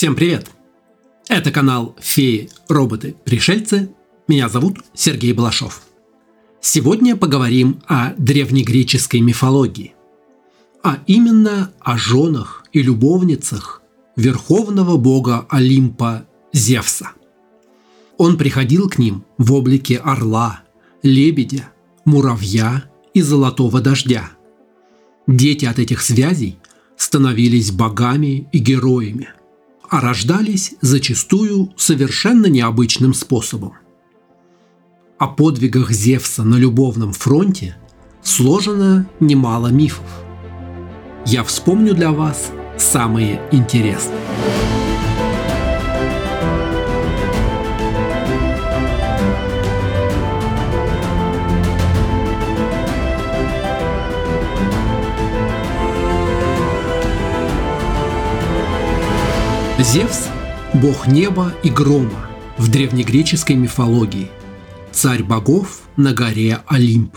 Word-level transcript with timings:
Всем 0.00 0.14
привет! 0.14 0.50
Это 1.28 1.50
канал 1.50 1.94
«Феи, 2.00 2.48
роботы, 2.70 3.16
пришельцы». 3.26 3.90
Меня 4.28 4.48
зовут 4.48 4.78
Сергей 4.94 5.34
Балашов. 5.34 5.82
Сегодня 6.62 7.16
поговорим 7.16 7.82
о 7.86 8.14
древнегреческой 8.16 9.20
мифологии, 9.20 9.92
а 10.82 11.00
именно 11.06 11.70
о 11.80 11.98
женах 11.98 12.64
и 12.72 12.80
любовницах 12.80 13.82
верховного 14.16 14.96
бога 14.96 15.46
Олимпа 15.50 16.24
Зевса. 16.54 17.10
Он 18.16 18.38
приходил 18.38 18.88
к 18.88 18.96
ним 18.96 19.26
в 19.36 19.52
облике 19.52 19.98
орла, 19.98 20.62
лебедя, 21.02 21.72
муравья 22.06 22.84
и 23.12 23.20
золотого 23.20 23.82
дождя. 23.82 24.30
Дети 25.26 25.66
от 25.66 25.78
этих 25.78 26.00
связей 26.00 26.56
становились 26.96 27.70
богами 27.70 28.48
и 28.50 28.56
героями– 28.56 29.28
а 29.90 30.00
рождались 30.00 30.74
зачастую 30.80 31.72
совершенно 31.76 32.46
необычным 32.46 33.12
способом. 33.12 33.74
О 35.18 35.26
подвигах 35.26 35.90
Зевса 35.90 36.44
на 36.44 36.54
любовном 36.54 37.12
фронте 37.12 37.76
сложено 38.22 39.06
немало 39.18 39.66
мифов. 39.66 40.06
Я 41.26 41.42
вспомню 41.44 41.94
для 41.94 42.12
вас 42.12 42.52
самые 42.78 43.42
интересные. 43.50 44.79
Зевс– 59.82 60.28
бог 60.74 61.06
неба 61.06 61.54
и 61.62 61.70
грома 61.70 62.28
в 62.58 62.70
древнегреческой 62.70 63.56
мифологии, 63.56 64.30
царь 64.92 65.22
богов 65.22 65.88
на 65.96 66.12
горе 66.12 66.60
Олимп. 66.66 67.16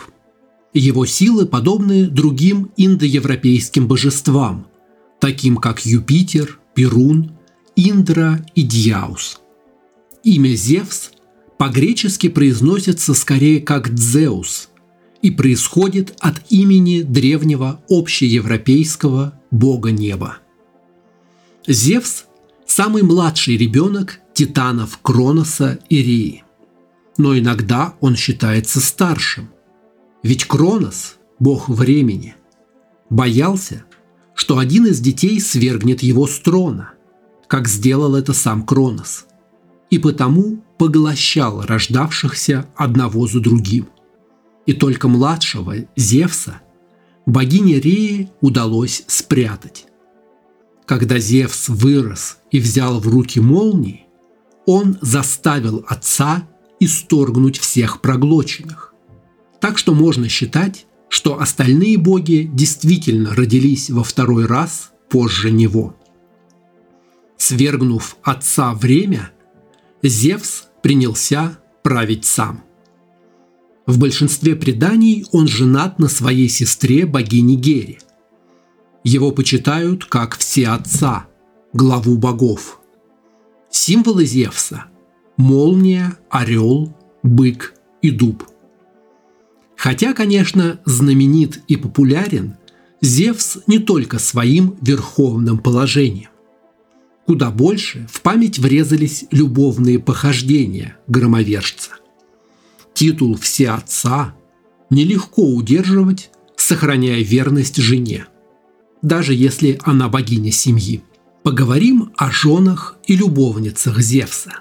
Его 0.74 1.06
силы 1.06 1.46
подобны 1.46 2.08
другим 2.08 2.72
индоевропейским 2.78 3.86
божествам, 3.86 4.68
таким 5.20 5.58
как 5.58 5.86
Юпитер, 5.86 6.58
Перун, 6.74 7.34
Индра 7.76 8.46
и 8.56 8.64
Дьяус. 8.64 9.42
Имя 10.24 10.56
Зевс 10.56 11.12
по-гречески 11.58 12.30
произносится 12.30 13.14
скорее 13.14 13.60
как 13.60 13.94
Дзеус 13.94 14.70
и 15.22 15.32
происходит 15.32 16.16
от 16.20 16.42
имени 16.50 17.02
древнего 17.02 17.82
общеевропейского 17.90 19.38
бога 19.52 19.92
неба. 19.92 20.38
Зевс 21.68 22.26
самый 22.74 23.04
младший 23.04 23.56
ребенок 23.56 24.20
титанов 24.34 24.98
Кроноса 25.04 25.78
и 25.90 26.02
Рии. 26.02 26.44
Но 27.20 27.38
иногда 27.38 27.94
он 28.00 28.16
считается 28.16 28.80
старшим. 28.80 29.50
Ведь 30.24 30.46
Кронос, 30.46 31.18
бог 31.38 31.70
времени, 31.70 32.34
боялся, 33.12 33.84
что 34.34 34.58
один 34.58 34.88
из 34.88 35.00
детей 35.02 35.40
свергнет 35.40 36.02
его 36.02 36.26
с 36.26 36.40
трона, 36.40 36.94
как 37.46 37.68
сделал 37.68 38.16
это 38.16 38.34
сам 38.34 38.66
Кронос, 38.66 39.28
и 39.92 40.00
потому 40.00 40.64
поглощал 40.80 41.62
рождавшихся 41.62 42.68
одного 42.76 43.28
за 43.28 43.40
другим. 43.40 43.88
И 44.66 44.74
только 44.74 45.08
младшего 45.08 45.76
Зевса 45.96 46.62
богине 47.28 47.80
Реи 47.80 48.32
удалось 48.42 49.04
спрятать. 49.06 49.86
Когда 50.86 51.18
Зевс 51.18 51.70
вырос 51.70 52.40
и 52.52 52.60
взял 52.60 53.00
в 53.00 53.08
руки 53.08 53.40
молнии, 53.40 54.06
он 54.66 54.98
заставил 55.02 55.86
отца 55.88 56.48
исторгнуть 56.80 57.58
всех 57.58 58.02
проглоченных. 58.02 58.94
Так 59.62 59.78
что 59.78 59.94
можно 59.94 60.28
считать, 60.28 60.86
что 61.08 61.40
остальные 61.40 61.98
боги 61.98 62.50
действительно 62.52 63.34
родились 63.34 63.90
во 63.90 64.04
второй 64.04 64.46
раз 64.46 64.92
позже 65.10 65.52
него. 65.52 65.96
Свергнув 67.38 68.18
отца 68.24 68.74
время, 68.74 69.32
Зевс 70.02 70.66
принялся 70.82 71.60
править 71.82 72.26
сам. 72.26 72.64
В 73.86 74.00
большинстве 74.00 74.56
преданий 74.56 75.26
он 75.32 75.48
женат 75.48 76.00
на 76.00 76.08
своей 76.08 76.50
сестре 76.50 77.06
богине 77.06 77.56
Гере– 77.56 78.00
его 79.04 79.32
почитают 79.32 80.06
как 80.06 80.38
все 80.38 80.70
отца, 80.70 81.28
главу 81.74 82.18
богов. 82.18 82.80
Символы 83.70 84.26
Зевса– 84.26 84.86
молния, 85.38 86.18
орел, 86.30 86.96
бык 87.22 87.74
и 88.02 88.12
дуб. 88.12 88.48
Хотя, 89.76 90.14
конечно, 90.14 90.80
знаменит 90.86 91.62
и 91.68 91.76
популярен 91.76 92.56
Зевс 93.02 93.58
не 93.68 93.80
только 93.80 94.20
своим 94.20 94.78
верховным 94.82 95.58
положением. 95.60 96.30
Куда 97.26 97.52
больше 97.52 98.08
в 98.10 98.22
память 98.22 98.60
врезались 98.60 99.26
любовные 99.32 100.00
похождения 100.00 100.98
громовержца. 101.08 101.92
Титул 102.94 103.36
«Всеотца» 103.36 104.36
нелегко 104.90 105.42
удерживать, 105.42 106.30
сохраняя 106.56 107.22
верность 107.22 107.78
жене– 107.78 108.28
даже 109.04 109.36
если 109.36 109.80
она 109.84 110.10
богиня 110.10 110.52
семьи. 110.52 111.04
Поговорим 111.44 112.12
о 112.18 112.32
женах 112.32 112.98
и 113.06 113.16
любовницах 113.16 114.00
Зевса 114.00 114.52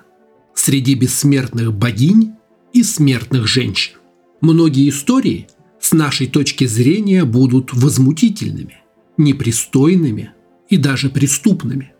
среди 0.55 0.95
бессмертных 0.95 1.73
богинь 1.73 2.33
и 2.75 2.83
смертных 2.83 3.47
женщин. 3.47 3.95
Многие 4.41 4.89
истории 4.91 5.47
с 5.81 5.93
нашей 5.93 6.27
точки 6.27 6.67
зрения 6.67 7.25
будут 7.25 7.73
возмутительными, 7.73 8.83
непристойными 9.17 10.33
и 10.69 10.77
даже 10.77 11.09
преступными. 11.09 11.93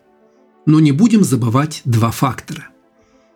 Но 0.65 0.79
не 0.79 0.91
будем 0.91 1.23
забывать 1.23 1.81
два 1.85 2.11
фактора. 2.11 2.69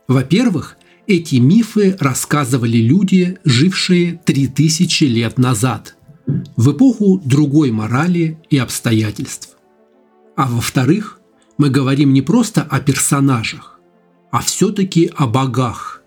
Во-первых, 0.08 0.78
эти 1.08 1.36
мифы 1.36 1.96
рассказывали 2.00 2.78
люди, 2.78 3.38
жившие 3.44 4.20
3000 4.26 5.04
лет 5.06 5.38
назад, 5.38 5.97
в 6.56 6.72
эпоху 6.72 7.22
другой 7.24 7.72
морали 7.72 8.38
и 8.50 8.58
обстоятельств. 8.58 9.58
А 10.36 10.48
во-вторых, 10.48 11.20
мы 11.58 11.70
говорим 11.70 12.14
не 12.14 12.22
просто 12.22 12.62
о 12.62 12.80
персонажах, 12.80 13.80
а 14.32 14.42
все-таки 14.42 15.12
о 15.16 15.28
богах, 15.28 16.02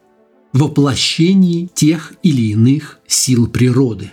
воплощении 0.53 1.71
тех 1.75 2.15
или 2.23 2.53
иных 2.53 2.99
сил 3.07 3.47
природы. 3.47 4.13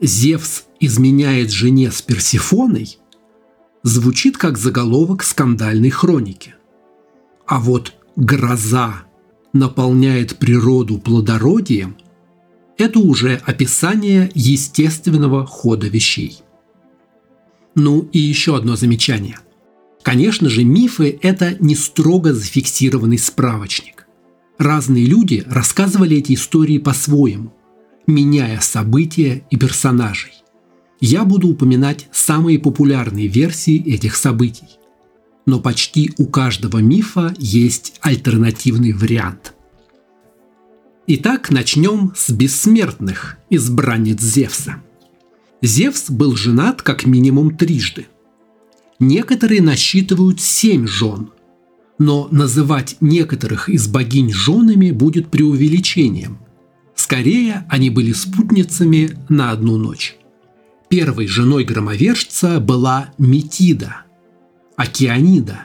Зевс 0.00 0.64
изменяет 0.80 1.50
жене 1.50 1.90
с 1.90 2.02
Персифоной 2.02 2.98
звучит 3.82 4.36
как 4.36 4.58
заголовок 4.58 5.22
скандальной 5.22 5.90
хроники. 5.90 6.54
А 7.46 7.58
вот 7.58 7.94
гроза 8.16 9.02
наполняет 9.52 10.36
природу 10.36 10.98
плодородием– 10.98 11.96
это 12.80 12.98
уже 12.98 13.40
описание 13.44 14.30
естественного 14.34 15.46
хода 15.46 15.88
вещей. 15.88 16.38
Ну 17.74 18.08
и 18.12 18.18
еще 18.18 18.56
одно 18.56 18.76
замечание. 18.76 19.38
Конечно 20.02 20.48
же, 20.48 20.64
мифы– 20.64 21.18
это 21.22 21.56
не 21.60 21.74
строго 21.74 22.32
зафиксированный 22.32 23.18
справочник. 23.18 24.06
Разные 24.58 25.04
люди 25.04 25.44
рассказывали 25.46 26.16
эти 26.16 26.34
истории 26.34 26.78
по-своему, 26.78 27.52
меняя 28.06 28.60
события 28.60 29.44
и 29.50 29.56
персонажей. 29.56 30.32
Я 31.00 31.24
буду 31.24 31.48
упоминать 31.48 32.08
самые 32.12 32.58
популярные 32.58 33.26
версии 33.26 33.82
этих 33.90 34.16
событий. 34.16 34.78
Но 35.46 35.60
почти 35.60 36.12
у 36.18 36.26
каждого 36.26 36.78
мифа 36.78 37.34
есть 37.38 37.94
альтернативный 38.00 38.92
вариант– 38.92 39.54
Итак, 41.12 41.50
начнем 41.50 42.12
с 42.14 42.30
бессмертных 42.30 43.36
избранниц 43.50 44.20
Зевса. 44.20 44.76
Зевс 45.60 46.08
был 46.08 46.36
женат 46.36 46.82
как 46.82 47.04
минимум 47.04 47.56
трижды. 47.56 48.06
Некоторые 49.00 49.60
насчитывают 49.60 50.40
семь 50.40 50.86
жен, 50.86 51.30
но 51.98 52.28
называть 52.30 52.96
некоторых 53.00 53.68
из 53.68 53.88
богинь 53.88 54.32
женами 54.32 54.92
будет 54.92 55.32
преувеличением. 55.32 56.38
Скорее, 56.94 57.66
они 57.68 57.90
были 57.90 58.12
спутницами 58.12 59.18
на 59.28 59.50
одну 59.50 59.78
ночь. 59.78 60.14
Первой 60.88 61.26
женой 61.26 61.64
громовержца 61.64 62.60
была 62.60 63.12
Метида, 63.18 64.04
Океанида, 64.76 65.64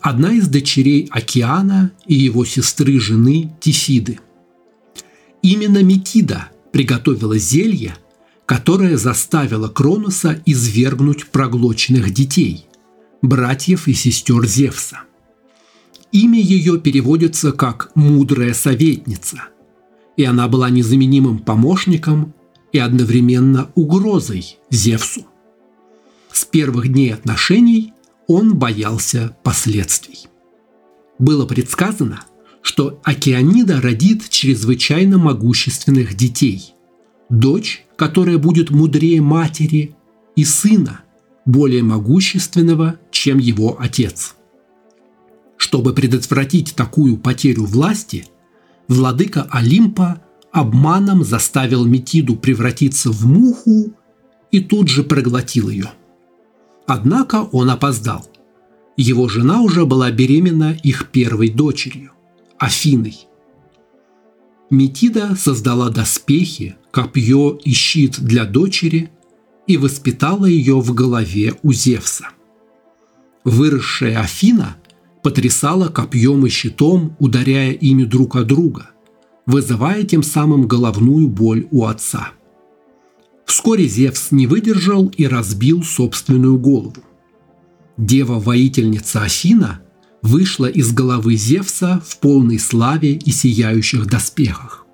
одна 0.00 0.32
из 0.32 0.48
дочерей 0.48 1.06
Океана 1.12 1.92
и 2.08 2.16
его 2.16 2.44
сестры-жены 2.44 3.56
Тифиды– 3.60 4.18
Именно 5.42 5.82
Метида 5.82 6.48
приготовила 6.72 7.38
зелье, 7.38 7.96
которое 8.46 8.96
заставило 8.96 9.68
Кроноса 9.68 10.42
извергнуть 10.46 11.26
проглоченных 11.26 12.12
детей, 12.12 12.66
братьев 13.22 13.88
и 13.88 13.94
сестер 13.94 14.46
Зевса. 14.46 15.00
Имя 16.12 16.40
ее 16.40 16.80
переводится 16.80 17.52
как 17.52 17.90
«мудрая 17.94 18.54
советница», 18.54 19.44
и 20.16 20.24
она 20.24 20.48
была 20.48 20.70
незаменимым 20.70 21.38
помощником 21.38 22.34
и 22.72 22.78
одновременно 22.78 23.70
угрозой 23.74 24.58
Зевсу. 24.70 25.26
С 26.32 26.44
первых 26.44 26.88
дней 26.88 27.12
отношений 27.12 27.92
он 28.26 28.54
боялся 28.54 29.36
последствий. 29.42 30.26
Было 31.18 31.46
предсказано, 31.46 32.24
что 32.62 33.00
Океанида 33.04 33.80
родит 33.80 34.28
чрезвычайно 34.28 35.18
могущественных 35.18 36.14
детей. 36.14 36.74
Дочь, 37.28 37.84
которая 37.96 38.38
будет 38.38 38.70
мудрее 38.70 39.20
матери, 39.20 39.94
и 40.36 40.44
сына, 40.44 41.00
более 41.44 41.82
могущественного, 41.82 42.98
чем 43.10 43.38
его 43.38 43.76
отец. 43.80 44.36
Чтобы 45.56 45.92
предотвратить 45.92 46.74
такую 46.76 47.16
потерю 47.16 47.64
власти, 47.64 48.26
владыка 48.86 49.48
Олимпа 49.50 50.22
обманом 50.52 51.24
заставил 51.24 51.84
Метиду 51.84 52.36
превратиться 52.36 53.10
в 53.10 53.26
муху 53.26 53.92
и 54.52 54.60
тут 54.60 54.88
же 54.88 55.02
проглотил 55.02 55.68
ее. 55.68 55.90
Однако 56.86 57.42
он 57.42 57.70
опоздал. 57.70 58.26
Его 58.96 59.28
жена 59.28 59.60
уже 59.60 59.84
была 59.84 60.10
беременна 60.10 60.76
их 60.82 61.08
первой 61.10 61.50
дочерью– 61.50 62.12
Афиной. 62.58 63.28
Метида 64.70 65.34
создала 65.36 65.88
доспехи, 65.88 66.76
копье 66.90 67.58
и 67.64 67.72
щит 67.72 68.20
для 68.20 68.44
дочери 68.44 69.10
и 69.66 69.76
воспитала 69.76 70.44
ее 70.46 70.80
в 70.80 70.92
голове 70.94 71.54
у 71.62 71.72
Зевса. 71.72 72.28
Выросшая 73.44 74.20
Афина 74.20 74.76
потрясала 75.22 75.88
копьем 75.88 76.44
и 76.46 76.50
щитом, 76.50 77.16
ударяя 77.18 77.72
ими 77.72 78.04
друг 78.04 78.36
о 78.36 78.44
друга, 78.44 78.90
вызывая 79.46 80.04
тем 80.04 80.22
самым 80.22 80.66
головную 80.66 81.28
боль 81.28 81.66
у 81.70 81.86
отца. 81.86 82.32
Вскоре 83.46 83.88
Зевс 83.88 84.30
не 84.30 84.46
выдержал 84.46 85.06
и 85.16 85.26
разбил 85.26 85.82
собственную 85.82 86.58
голову. 86.58 87.02
Дева-воительница 87.96 89.22
Афина 89.22 89.80
вышла 90.22 90.66
из 90.66 90.92
головы 90.92 91.36
Зевса 91.36 92.02
в 92.04 92.18
полной 92.18 92.58
славе 92.58 93.14
и 93.14 93.30
сияющих 93.30 94.06
доспехах. 94.06 94.86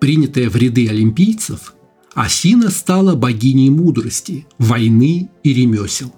Принятая 0.00 0.50
в 0.50 0.56
ряды 0.56 0.88
олимпийцев, 0.88 1.74
Афина 2.14 2.70
стала 2.70 3.14
богиней 3.14 3.70
мудрости, 3.70 4.46
войны 4.58 5.30
и 5.42 5.52
ремесел. 5.52 6.14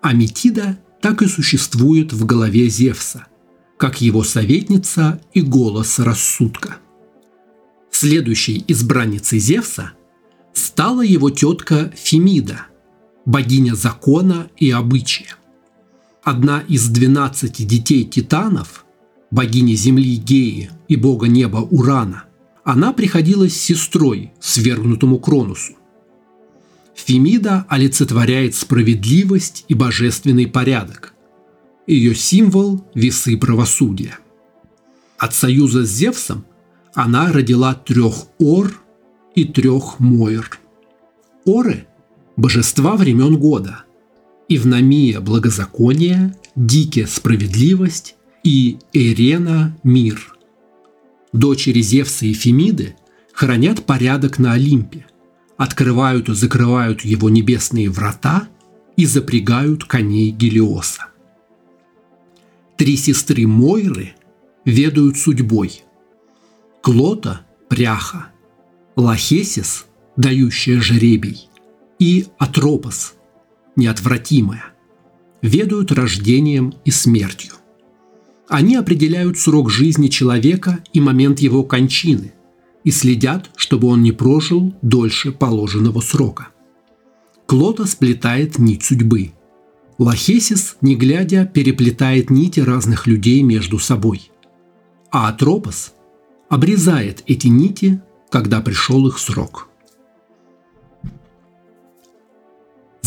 Аметида 0.00 0.78
так 1.00 1.22
и 1.22 1.26
существует 1.26 2.12
в 2.12 2.24
голове 2.24 2.68
Зевса, 2.68 3.26
как 3.76 4.00
его 4.00 4.22
советница 4.22 5.20
и 5.32 5.40
голос 5.40 5.98
рассудка. 5.98 6.76
Следующей 7.90 8.64
избранницей 8.68 9.38
Зевса 9.38 9.92
стала 10.52 11.02
его 11.02 11.30
тетка 11.30 11.92
Фемида, 11.96 12.66
богиня 13.26 13.74
закона 13.74 14.50
и 14.56 14.70
обычая. 14.70 15.36
Одна 16.24 16.60
из 16.68 16.86
двенадцати 16.86 17.62
детей 17.62 18.04
титанов, 18.04 18.84
богини 19.32 19.74
земли 19.74 20.14
Геи 20.14 20.70
и 20.86 20.94
бога 20.94 21.26
неба 21.26 21.56
Урана, 21.56 22.24
она 22.62 22.92
приходилась 22.92 23.60
сестрой 23.60 24.32
свергнутому 24.38 25.18
Кронусу. 25.18 25.72
Фемида 26.94 27.66
олицетворяет 27.68 28.54
справедливость 28.54 29.64
и 29.66 29.74
божественный 29.74 30.46
порядок. 30.46 31.12
Ее 31.88 32.14
символ– 32.14 32.86
весы 32.94 33.36
правосудия. 33.36 34.20
От 35.18 35.34
союза 35.34 35.84
с 35.84 35.90
Зевсом 35.90 36.44
она 36.94 37.32
родила 37.32 37.74
трех 37.74 38.26
Ор 38.38 38.80
и 39.34 39.44
трех 39.44 39.98
Мойр. 39.98 40.60
Оры– 41.44 41.88
божества 42.36 42.94
времен 42.94 43.38
года, 43.38 43.86
Ивномия– 44.56 45.20
благозаконие, 45.22 46.36
Дике– 46.56 47.06
справедливость 47.08 48.16
и 48.44 48.78
Эрена– 48.92 49.76
мир. 49.82 50.36
Дочери 51.32 51.80
Зевса 51.80 52.26
и 52.26 52.34
Фемиды 52.34 52.94
хранят 53.32 53.86
порядок 53.86 54.38
на 54.38 54.52
Олимпе, 54.52 55.06
открывают 55.56 56.28
и 56.28 56.34
закрывают 56.34 57.00
его 57.00 57.30
небесные 57.30 57.88
врата 57.88 58.48
и 58.96 59.06
запрягают 59.06 59.84
коней 59.84 60.30
Гелиоса. 60.30 61.06
Три 62.76 62.98
сестры 62.98 63.46
Мойры 63.46 64.14
ведают 64.66 65.16
судьбой. 65.16 65.82
Клота– 66.82 67.46
пряха, 67.70 68.26
Лахесис– 68.96 69.86
дающая 70.16 70.78
жеребий, 70.82 71.48
и 71.98 72.26
Атропос– 72.38 73.14
неотвратимая, 73.76 74.64
ведают 75.40 75.92
рождением 75.92 76.74
и 76.84 76.90
смертью. 76.90 77.52
Они 78.48 78.76
определяют 78.76 79.38
срок 79.38 79.70
жизни 79.70 80.08
человека 80.08 80.80
и 80.92 81.00
момент 81.00 81.40
его 81.40 81.64
кончины– 81.64 82.34
и 82.84 82.90
следят, 82.90 83.50
чтобы 83.56 83.88
он 83.88 84.02
не 84.02 84.12
прожил 84.12 84.74
дольше 84.82 85.32
положенного 85.32 86.00
срока. 86.00 86.48
Клота 87.46 87.86
сплетает 87.86 88.58
нить 88.58 88.84
судьбы. 88.84 89.32
Лахесис, 89.98 90.76
не 90.80 90.96
глядя, 90.96 91.44
переплетает 91.46 92.30
нити 92.30 92.60
разных 92.60 93.06
людей 93.06 93.42
между 93.42 93.78
собой. 93.78 94.30
А 95.10 95.28
Атропос 95.28 95.92
обрезает 96.48 97.22
эти 97.26 97.48
нити, 97.48 98.00
когда 98.30 98.60
пришел 98.60 99.06
их 99.06 99.18
срок. 99.18 99.68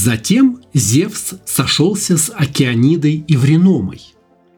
Затем 0.05 0.61
Зевс 0.75 1.33
сошелся 1.45 2.15
с 2.15 2.31
Океанидой 2.31 3.25
и 3.27 3.35
Вреномой. 3.35 4.03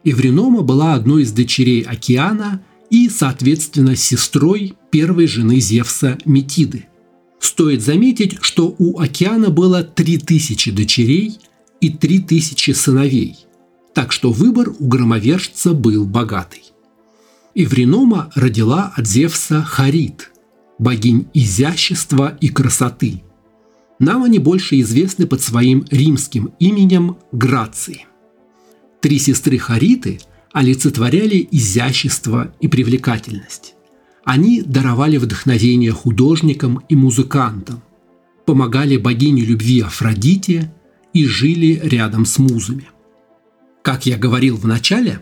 Ивренома 0.04 0.60
была 0.60 0.92
одной 0.92 1.22
из 1.22 1.32
дочерей 1.32 1.80
Океана 1.80 2.60
и, 2.90 3.08
соответственно, 3.08 3.96
сестрой 3.96 4.74
первой 4.90 5.26
жены 5.26 5.58
Зевса 5.58 6.18
Метиды. 6.26 6.84
Стоит 7.40 7.80
заметить, 7.80 8.36
что 8.42 8.76
у 8.78 9.00
Океана 9.00 9.48
было 9.48 9.82
3000 9.82 10.70
дочерей 10.72 11.38
и 11.80 11.88
3000 11.88 12.72
сыновей, 12.72 13.38
так 13.94 14.12
что 14.12 14.32
выбор 14.32 14.74
у 14.78 14.86
громовержца 14.86 15.72
был 15.72 16.04
богатый. 16.04 16.64
Ивринома 17.54 18.30
родила 18.34 18.92
от 18.94 19.06
Зевса 19.06 19.62
Харит, 19.62 20.30
богинь 20.78 21.26
изящества 21.32 22.36
и 22.38 22.50
красоты. 22.50 23.22
Нам 23.98 24.22
они 24.22 24.38
больше 24.38 24.80
известны 24.80 25.26
под 25.26 25.42
своим 25.42 25.84
римским 25.90 26.52
именем 26.58 27.16
Грации. 27.32 28.06
Три 29.00 29.18
сестры 29.18 29.58
Хариты 29.58 30.20
олицетворяли 30.52 31.46
изящество 31.50 32.54
и 32.60 32.68
привлекательность. 32.68 33.74
Они 34.24 34.62
даровали 34.62 35.16
вдохновение 35.16 35.92
художникам 35.92 36.82
и 36.88 36.96
музыкантам, 36.96 37.82
помогали 38.44 38.96
богине 38.96 39.42
любви 39.42 39.80
Афродите 39.80 40.72
и 41.12 41.24
жили 41.26 41.80
рядом 41.82 42.26
с 42.26 42.38
музами. 42.38 42.88
Как 43.82 44.06
я 44.06 44.18
говорил 44.18 44.56
в 44.56 44.66
начале, 44.66 45.20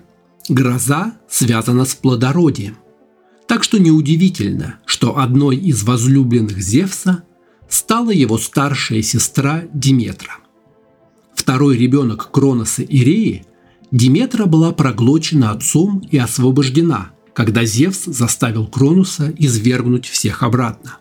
гроза 0.48 1.16
связана 1.28 1.84
с 1.84 1.94
плодородием. 1.94 2.76
Так 3.46 3.62
что 3.62 3.78
неудивительно, 3.78 4.80
что 4.86 5.18
одной 5.18 5.56
из 5.56 5.84
возлюбленных 5.84 6.58
Зевса 6.58 7.22
стала 7.68 8.10
его 8.10 8.38
старшая 8.38 9.02
сестра 9.02 9.64
Диметра. 9.72 10.38
Второй 11.34 11.76
ребенок 11.76 12.30
Кроноса 12.30 12.82
и 12.82 12.98
Реи– 13.04 13.44
Диметра 13.90 14.46
была 14.46 14.72
проглочена 14.72 15.52
отцом 15.52 16.02
и 16.10 16.18
освобождена, 16.18 17.12
когда 17.34 17.64
Зевс 17.64 18.04
заставил 18.04 18.66
Кронуса 18.66 19.32
извергнуть 19.38 20.06
всех 20.06 20.42
обратно. 20.42 20.98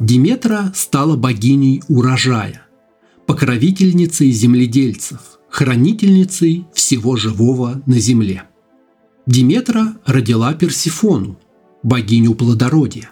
Диметра 0.00 0.72
стала 0.74 1.16
богиней 1.16 1.82
урожая, 1.88 2.66
покровительницей 3.26 4.30
земледельцев, 4.30 5.20
хранительницей 5.48 6.66
всего 6.74 7.16
живого 7.16 7.82
на 7.86 7.98
земле. 7.98 8.44
Диметра 9.26 9.96
родила 10.04 10.52
Персифону, 10.54 11.38
богиню 11.82 12.34
плодородия. 12.34 13.10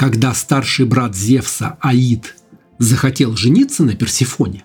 Когда 0.00 0.32
старший 0.32 0.86
брат 0.86 1.14
Зевса 1.14 1.76
Аид 1.82 2.34
захотел 2.78 3.36
жениться 3.36 3.84
на 3.84 3.94
Персифоне, 3.94 4.64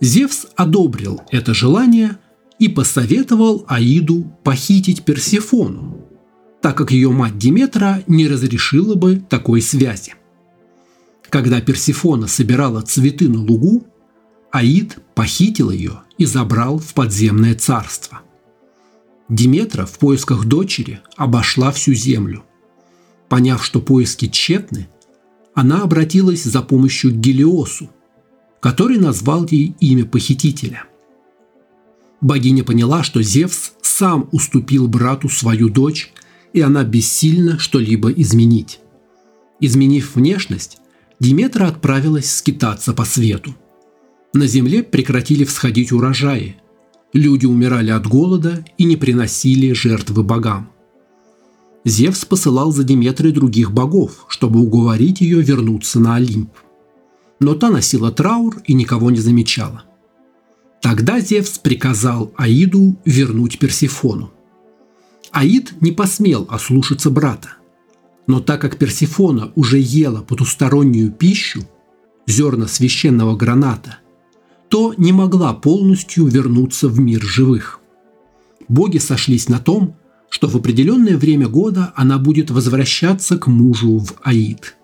Зевс 0.00 0.46
одобрил 0.56 1.20
это 1.30 1.52
желание 1.52 2.16
и 2.58 2.66
посоветовал 2.66 3.66
Аиду 3.68 4.34
похитить 4.42 5.04
Персефону, 5.04 6.08
так 6.62 6.78
как 6.78 6.92
ее 6.92 7.10
мать 7.10 7.36
Диметра 7.36 8.02
не 8.06 8.26
разрешила 8.26 8.94
бы 8.94 9.16
такой 9.16 9.60
связи. 9.60 10.14
Когда 11.28 11.60
Персефона 11.60 12.26
собирала 12.26 12.80
цветы 12.80 13.28
на 13.28 13.42
лугу, 13.42 13.86
Аид 14.50 14.96
похитил 15.14 15.70
ее 15.70 16.00
и 16.16 16.24
забрал 16.24 16.78
в 16.78 16.94
подземное 16.94 17.54
царство. 17.54 18.22
Диметра 19.28 19.84
в 19.84 19.98
поисках 19.98 20.46
дочери 20.46 21.00
обошла 21.18 21.70
всю 21.70 21.92
землю. 21.92 22.44
Поняв, 23.30 23.64
что 23.64 23.80
поиски 23.80 24.28
тщетны, 24.28 24.88
она 25.54 25.82
обратилась 25.82 26.42
за 26.42 26.62
помощью 26.62 27.12
к 27.12 27.14
Гелиосу, 27.14 27.88
который 28.58 28.98
назвал 28.98 29.46
ей 29.46 29.76
имя 29.78 30.04
похитителя. 30.04 30.82
Богиня 32.20 32.64
поняла, 32.64 33.04
что 33.04 33.22
Зевс 33.22 33.72
сам 33.82 34.28
уступил 34.32 34.88
брату 34.88 35.28
свою 35.28 35.68
дочь, 35.68 36.12
и 36.52 36.60
она 36.60 36.82
бессильна 36.82 37.60
что-либо 37.60 38.10
изменить. 38.10 38.80
Изменив 39.60 40.16
внешность, 40.16 40.78
Диметра 41.20 41.66
отправилась 41.68 42.34
скитаться 42.34 42.92
по 42.94 43.04
свету. 43.04 43.54
На 44.34 44.48
земле 44.48 44.82
прекратили 44.82 45.44
всходить 45.44 45.92
урожаи. 45.92 46.56
Люди 47.12 47.46
умирали 47.46 47.90
от 47.90 48.08
голода 48.08 48.64
и 48.76 48.84
не 48.84 48.96
приносили 48.96 49.72
жертвы 49.72 50.24
богам. 50.24 50.72
Зевс 51.90 52.24
посылал 52.24 52.72
за 52.72 52.84
Диметрой 52.84 53.32
других 53.32 53.72
богов, 53.72 54.24
чтобы 54.28 54.60
уговорить 54.60 55.20
ее 55.20 55.42
вернуться 55.42 55.98
на 55.98 56.14
Олимп. 56.14 56.50
Но 57.40 57.54
та 57.54 57.68
носила 57.68 58.12
траур 58.12 58.58
и 58.64 58.74
никого 58.74 59.10
не 59.10 59.18
замечала. 59.18 59.82
Тогда 60.80 61.20
Зевс 61.20 61.58
приказал 61.58 62.32
Аиду 62.36 62.96
вернуть 63.04 63.58
Персифону. 63.58 64.32
Аид 65.32 65.74
не 65.80 65.92
посмел 65.92 66.46
ослушаться 66.48 67.10
брата. 67.10 67.54
Но 68.26 68.40
так 68.40 68.60
как 68.60 68.78
Персифона 68.78 69.52
уже 69.56 69.78
ела 69.78 70.22
потустороннюю 70.22 71.10
пищу, 71.10 71.62
зерна 72.26 72.68
священного 72.68 73.36
граната, 73.36 73.98
то 74.68 74.94
не 74.96 75.12
могла 75.12 75.52
полностью 75.54 76.26
вернуться 76.26 76.88
в 76.88 77.00
мир 77.00 77.22
живых. 77.22 77.80
Боги 78.68 78.98
сошлись 78.98 79.48
на 79.48 79.58
том, 79.58 79.96
что 80.30 80.48
в 80.48 80.56
определенное 80.56 81.18
время 81.18 81.48
года 81.48 81.92
она 81.94 82.18
будет 82.18 82.50
возвращаться 82.50 83.36
к 83.36 83.48
мужу 83.48 83.98
в 83.98 84.14
Аид. 84.22 84.76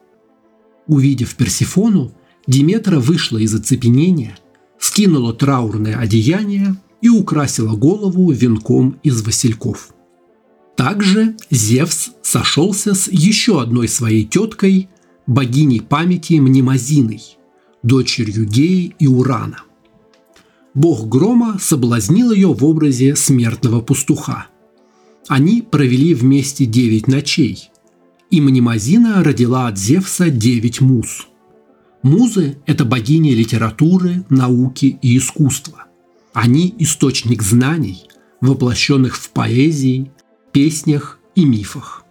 Увидев 0.87 1.35
Персифону, 1.37 2.13
Диметра 2.47 3.01
вышла 3.01 3.39
из 3.39 3.55
оцепенения, 3.55 4.37
скинула 4.79 5.33
траурное 5.33 5.97
одеяние 5.97 6.77
и 7.01 7.09
украсила 7.09 7.75
голову 7.77 8.31
венком 8.33 8.99
из 9.03 9.23
васильков. 9.23 9.95
Также 10.77 11.37
Зевс 11.51 12.11
сошелся 12.23 12.95
с 12.95 13.09
еще 13.09 13.63
одной 13.63 13.89
своей 13.89 14.25
теткой, 14.25 14.89
богиней 15.27 15.81
памяти 15.81 16.35
Мнемозиной, 16.35 17.23
дочерью 17.83 18.47
Геи 18.47 18.95
и 18.99 19.07
Урана. 19.07 19.63
Бог 20.75 21.09
грома 21.09 21.59
соблазнил 21.61 22.33
ее 22.33 22.53
в 22.53 22.65
образе 22.65 23.15
смертного 23.17 23.81
пастуха– 23.81 24.49
они 25.29 25.63
провели 25.63 26.15
вместе 26.15 26.67
девять 26.67 27.09
ночей, 27.09 27.71
и 28.31 28.41
Мнемозина 28.41 29.23
родила 29.23 29.69
от 29.69 29.79
Зевса 29.79 30.31
девять 30.31 30.81
муз. 30.81 31.27
Музы– 32.03 32.59
это 32.67 32.85
богини 32.85 33.31
литературы, 33.31 34.25
науки 34.29 34.99
и 35.03 35.17
искусства. 35.19 35.87
Они– 36.33 36.75
источник 36.79 37.43
знаний, 37.43 38.09
воплощенных 38.41 39.17
в 39.17 39.31
поэзии, 39.31 40.13
песнях 40.53 41.19
и 41.35 41.45
мифах. 41.45 42.05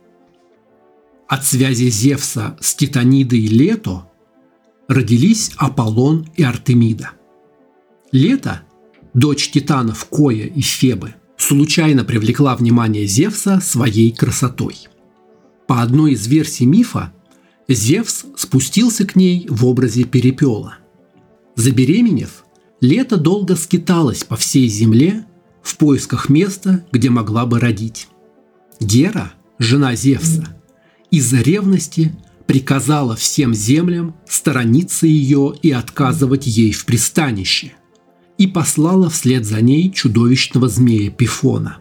От 1.28 1.46
связи 1.46 1.90
Зевса 1.90 2.58
с 2.60 2.76
Титанидой 2.76 3.48
Лето 3.48 4.10
родились 4.88 5.52
Аполлон 5.58 6.28
и 6.36 6.44
Артемида. 6.44 7.12
Лето– 8.12 8.62
дочь 9.14 9.50
титанов 9.50 10.06
Коя 10.06 10.46
и 10.46 10.62
Фебы– 10.62 11.16
случайно 11.38 12.04
привлекла 12.04 12.56
внимание 12.56 13.06
Зевса 13.06 13.60
своей 13.62 14.12
красотой. 14.12 14.88
По 15.68 15.82
одной 15.82 16.14
из 16.14 16.28
версий 16.28 16.66
мифа, 16.66 17.12
Зевс 17.68 18.26
спустился 18.38 19.06
к 19.06 19.16
ней 19.16 19.48
в 19.50 19.66
образе 19.66 20.04
перепела. 20.04 20.78
Забеременев, 21.56 22.46
Лето 22.82 23.18
долго 23.18 23.56
скиталась 23.56 24.24
по 24.24 24.36
всей 24.36 24.68
земле 24.68 25.26
в 25.64 25.78
поисках 25.78 26.30
места, 26.30 26.86
где 26.92 27.10
могла 27.10 27.46
бы 27.46 27.60
родить. 27.60 28.10
Гера, 28.80 29.34
жена 29.58 29.96
Зевса, 29.96 30.56
из-за 31.10 31.38
ревности 31.38 32.14
приказала 32.46 33.16
всем 33.16 33.54
землям 33.54 34.16
сторониться 34.28 35.08
ее 35.08 35.56
и 35.62 35.72
отказывать 35.72 36.46
ей 36.46 36.72
в 36.74 36.86
пристанище– 36.86 37.74
и 38.38 38.48
послала 38.48 39.10
вслед 39.10 39.46
за 39.46 39.62
ней 39.62 39.92
чудовищного 39.92 40.68
змея 40.68 41.10
Пифона. 41.12 41.78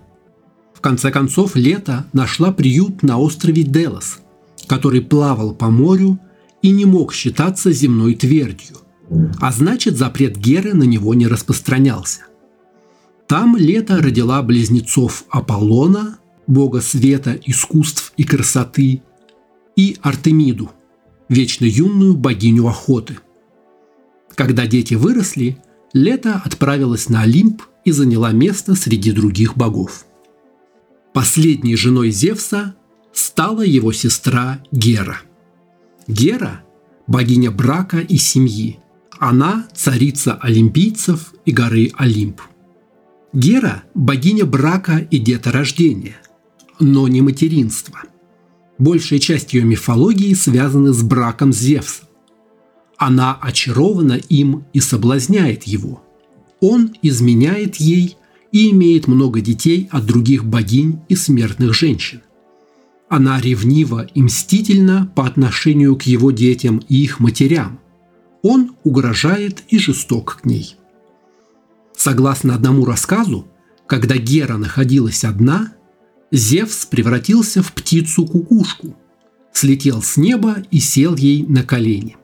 В 0.74 0.80
конце 0.80 1.10
концов, 1.10 1.56
Лето 1.56 2.06
нашла 2.12 2.52
приют 2.52 3.02
на 3.02 3.18
острове 3.18 3.62
Делос, 3.62 4.18
который 4.66 5.00
плавал 5.00 5.54
по 5.54 5.70
морю 5.70 6.18
и 6.62 6.70
не 6.70 6.84
мог 6.84 7.12
считаться 7.12 7.72
земной 7.72 8.14
твердью, 8.14 8.76
а 9.40 9.52
значит 9.52 9.96
запрет 9.96 10.36
Геры 10.36 10.74
на 10.74 10.84
него 10.84 11.14
не 11.14 11.26
распространялся. 11.26 12.22
Там 13.26 13.56
Лето 13.56 14.00
родила 14.00 14.42
близнецов 14.42 15.24
Аполлона, 15.30 16.18
бога 16.46 16.80
света, 16.80 17.38
искусств 17.44 18.12
и 18.16 18.24
красоты, 18.24 19.02
и 19.76 19.96
Артемиду, 20.02 20.70
вечно 21.28 21.64
юную 21.64 22.14
богиню 22.14 22.68
охоты. 22.68 23.18
Когда 24.34 24.66
дети 24.66 24.94
выросли, 24.94 25.58
Лето 25.94 26.42
отправилась 26.44 27.08
на 27.08 27.22
Олимп 27.22 27.62
и 27.84 27.92
заняла 27.92 28.32
место 28.32 28.74
среди 28.74 29.12
других 29.12 29.56
богов. 29.56 30.04
Последней 31.12 31.76
женой 31.76 32.10
Зевса 32.10 32.74
стала 33.12 33.62
его 33.62 33.92
сестра 33.92 34.60
Гера. 34.72 35.20
Гера– 36.08 36.62
богиня 37.06 37.52
брака 37.52 38.00
и 38.00 38.16
семьи. 38.16 38.80
Она– 39.20 39.68
царица 39.74 40.34
олимпийцев 40.34 41.32
и 41.44 41.52
горы 41.52 41.92
Олимп. 41.96 42.40
Гера– 43.32 43.84
богиня 43.94 44.44
брака 44.44 44.98
и 44.98 45.18
деторождения, 45.18 46.16
но 46.80 47.06
не 47.06 47.22
материнства. 47.22 48.02
Большая 48.78 49.20
часть 49.20 49.54
ее 49.54 49.62
мифологии 49.62 50.34
связана 50.34 50.92
с 50.92 51.02
браком 51.04 51.52
Зевса. 51.52 52.02
Она 52.96 53.34
очарована 53.40 54.14
им 54.28 54.64
и 54.72 54.80
соблазняет 54.80 55.64
его. 55.64 56.02
Он 56.60 56.94
изменяет 57.02 57.76
ей 57.76 58.16
и 58.52 58.70
имеет 58.70 59.08
много 59.08 59.40
детей 59.40 59.88
от 59.90 60.06
других 60.06 60.44
богинь 60.44 61.00
и 61.08 61.16
смертных 61.16 61.74
женщин. 61.74 62.22
Она 63.08 63.40
ревнива 63.40 64.08
и 64.14 64.22
мстительна 64.22 65.10
по 65.14 65.26
отношению 65.26 65.96
к 65.96 66.02
его 66.02 66.30
детям 66.30 66.80
и 66.88 67.02
их 67.02 67.20
матерям. 67.20 67.78
Он 68.42 68.76
угрожает 68.84 69.62
и 69.68 69.78
жесток 69.78 70.40
к 70.42 70.44
ней. 70.46 70.76
Согласно 71.96 72.54
одному 72.54 72.84
рассказу, 72.84 73.46
когда 73.86 74.16
Гера 74.16 74.56
находилась 74.56 75.24
одна, 75.24 75.72
Зевс 76.30 76.86
превратился 76.86 77.62
в 77.62 77.72
птицу-кукушку, 77.72 78.96
слетел 79.52 80.02
с 80.02 80.16
неба 80.16 80.58
и 80.70 80.80
сел 80.80 81.14
ей 81.16 81.44
на 81.44 81.62
колени. 81.62 82.16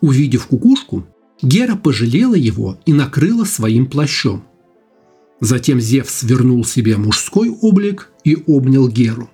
Увидев 0.00 0.46
кукушку, 0.46 1.06
Гера 1.42 1.76
пожалела 1.76 2.34
его 2.34 2.78
и 2.84 2.92
накрыла 2.92 3.44
своим 3.44 3.86
плащом. 3.86 4.44
Затем 5.40 5.80
Зевс 5.80 6.22
вернул 6.24 6.64
себе 6.64 6.96
мужской 6.96 7.48
облик 7.48 8.10
и 8.24 8.36
обнял 8.46 8.88
Геру. 8.88 9.30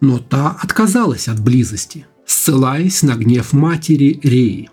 Но 0.00 0.18
та 0.18 0.50
отказалась 0.62 1.26
от 1.28 1.40
близости, 1.40 2.06
ссылаясь 2.24 3.02
на 3.02 3.16
гнев 3.16 3.52
матери 3.52 4.20
Реи. 4.22 4.70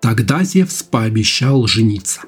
Тогда 0.00 0.44
Зевс 0.44 0.82
пообещал 0.82 1.66
жениться. 1.66 2.22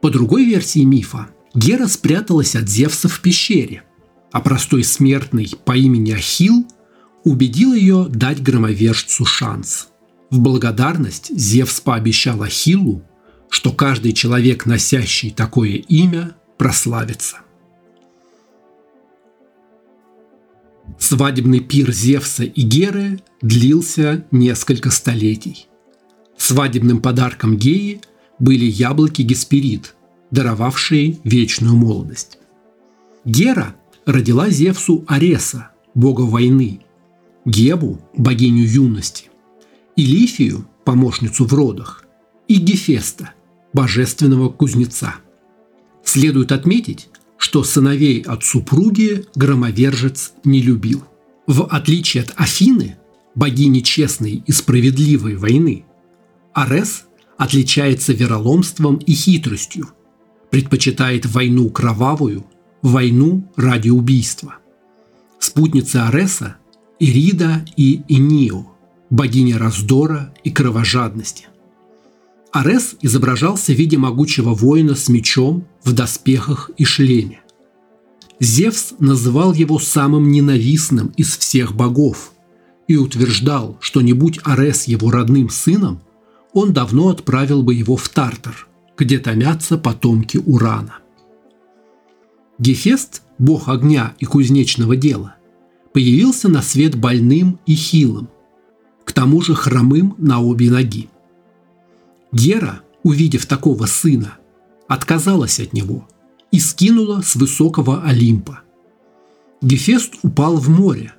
По 0.00 0.10
другой 0.10 0.44
версии 0.44 0.84
мифа, 0.84 1.28
Гера 1.54 1.88
спряталась 1.88 2.54
от 2.54 2.68
Зевса 2.68 3.08
в 3.08 3.20
пещере, 3.20 3.82
а 4.30 4.40
простой 4.40 4.84
смертный 4.84 5.50
по 5.64 5.76
имени 5.76 6.12
Ахил 6.12 6.64
убедил 7.24 7.74
ее 7.74 8.06
дать 8.08 8.42
громовержцу 8.42 9.24
шанс– 9.24 9.88
в 10.32 10.40
благодарность 10.40 11.30
Зевс 11.38 11.80
пообещал 11.80 12.42
Ахиллу, 12.42 13.02
что 13.50 13.70
каждый 13.70 14.12
человек, 14.12 14.64
носящий 14.64 15.30
такое 15.30 15.72
имя, 15.72 16.34
прославится. 16.56 17.42
Свадебный 20.98 21.60
пир 21.60 21.92
Зевса 21.92 22.44
и 22.44 22.62
Геры 22.62 23.20
длился 23.42 24.24
несколько 24.30 24.90
столетий. 24.90 25.66
Свадебным 26.38 27.02
подарком 27.02 27.58
Геи 27.58 28.00
были 28.38 28.64
яблоки 28.64 29.20
Гесперид, 29.20 29.94
даровавшие 30.30 31.18
вечную 31.24 31.76
молодость. 31.76 32.38
Гера 33.26 33.76
родила 34.06 34.48
Зевсу 34.48 35.04
Ареса, 35.06 35.72
бога 35.94 36.22
войны, 36.22 36.80
Гебу, 37.44 38.00
богиню 38.16 38.64
юности, 38.64 39.26
и 39.96 40.04
Лифию, 40.04 40.66
помощницу 40.84 41.44
в 41.44 41.52
родах, 41.52 42.04
и 42.48 42.56
Гефеста, 42.56 43.32
божественного 43.72 44.48
кузнеца. 44.48 45.16
Следует 46.04 46.52
отметить, 46.52 47.08
что 47.36 47.64
сыновей 47.64 48.22
от 48.22 48.44
супруги 48.44 49.26
громовержец 49.34 50.32
не 50.44 50.60
любил. 50.60 51.02
В 51.46 51.64
отличие 51.64 52.22
от 52.22 52.32
Афины, 52.36 52.96
богини 53.34 53.80
честной 53.80 54.42
и 54.46 54.52
справедливой 54.52 55.36
войны, 55.36 55.84
Арес 56.52 57.04
отличается 57.38 58.12
вероломством 58.12 58.96
и 58.96 59.12
хитростью, 59.12 59.88
предпочитает 60.50 61.26
войну 61.26 61.70
кровавую, 61.70 62.46
войну 62.82 63.50
ради 63.56 63.88
убийства. 63.88 64.56
Спутницы 65.38 65.96
Ареса– 65.96 66.56
Ирида 67.00 67.64
и 67.76 68.02
Инио, 68.06 68.66
богиня 69.12 69.58
раздора 69.58 70.32
и 70.42 70.50
кровожадности. 70.50 71.48
Арес 72.50 72.96
изображался 73.02 73.72
в 73.72 73.76
виде 73.76 73.98
могучего 73.98 74.54
воина 74.54 74.94
с 74.94 75.10
мечом 75.10 75.66
в 75.84 75.92
доспехах 75.92 76.70
и 76.78 76.86
шлеме. 76.86 77.40
Зевс 78.40 78.94
называл 78.98 79.52
его 79.52 79.78
самым 79.78 80.30
ненавистным 80.30 81.08
из 81.18 81.36
всех 81.36 81.74
богов 81.74 82.32
и 82.88 82.96
утверждал, 82.96 83.76
что 83.80 84.00
не 84.00 84.14
будь 84.14 84.40
Арес 84.44 84.84
его 84.84 85.10
родным 85.10 85.50
сыном, 85.50 86.00
он 86.54 86.72
давно 86.72 87.10
отправил 87.10 87.62
бы 87.62 87.74
его 87.74 87.96
в 87.96 88.08
Тартар, 88.08 88.66
где 88.96 89.18
томятся 89.18 89.76
потомки 89.76 90.38
Урана. 90.38 91.00
Гефест, 92.58 93.22
бог 93.38 93.68
огня 93.68 94.14
и 94.18 94.24
кузнечного 94.24 94.96
дела, 94.96 95.36
появился 95.92 96.48
на 96.48 96.62
свет 96.62 96.94
больным 96.96 97.58
и 97.66 97.74
хилым, 97.74 98.28
к 99.04 99.12
тому 99.12 99.40
же 99.40 99.54
хромым 99.54 100.14
на 100.18 100.40
обе 100.40 100.70
ноги. 100.70 101.08
Гера, 102.32 102.80
увидев 103.02 103.46
такого 103.46 103.86
сына, 103.86 104.34
отказалась 104.88 105.60
от 105.60 105.72
него 105.72 106.08
и 106.50 106.58
скинула 106.60 107.22
с 107.22 107.34
высокого 107.36 108.02
Олимпа. 108.02 108.60
Гефест 109.60 110.14
упал 110.22 110.56
в 110.56 110.68
море, 110.68 111.14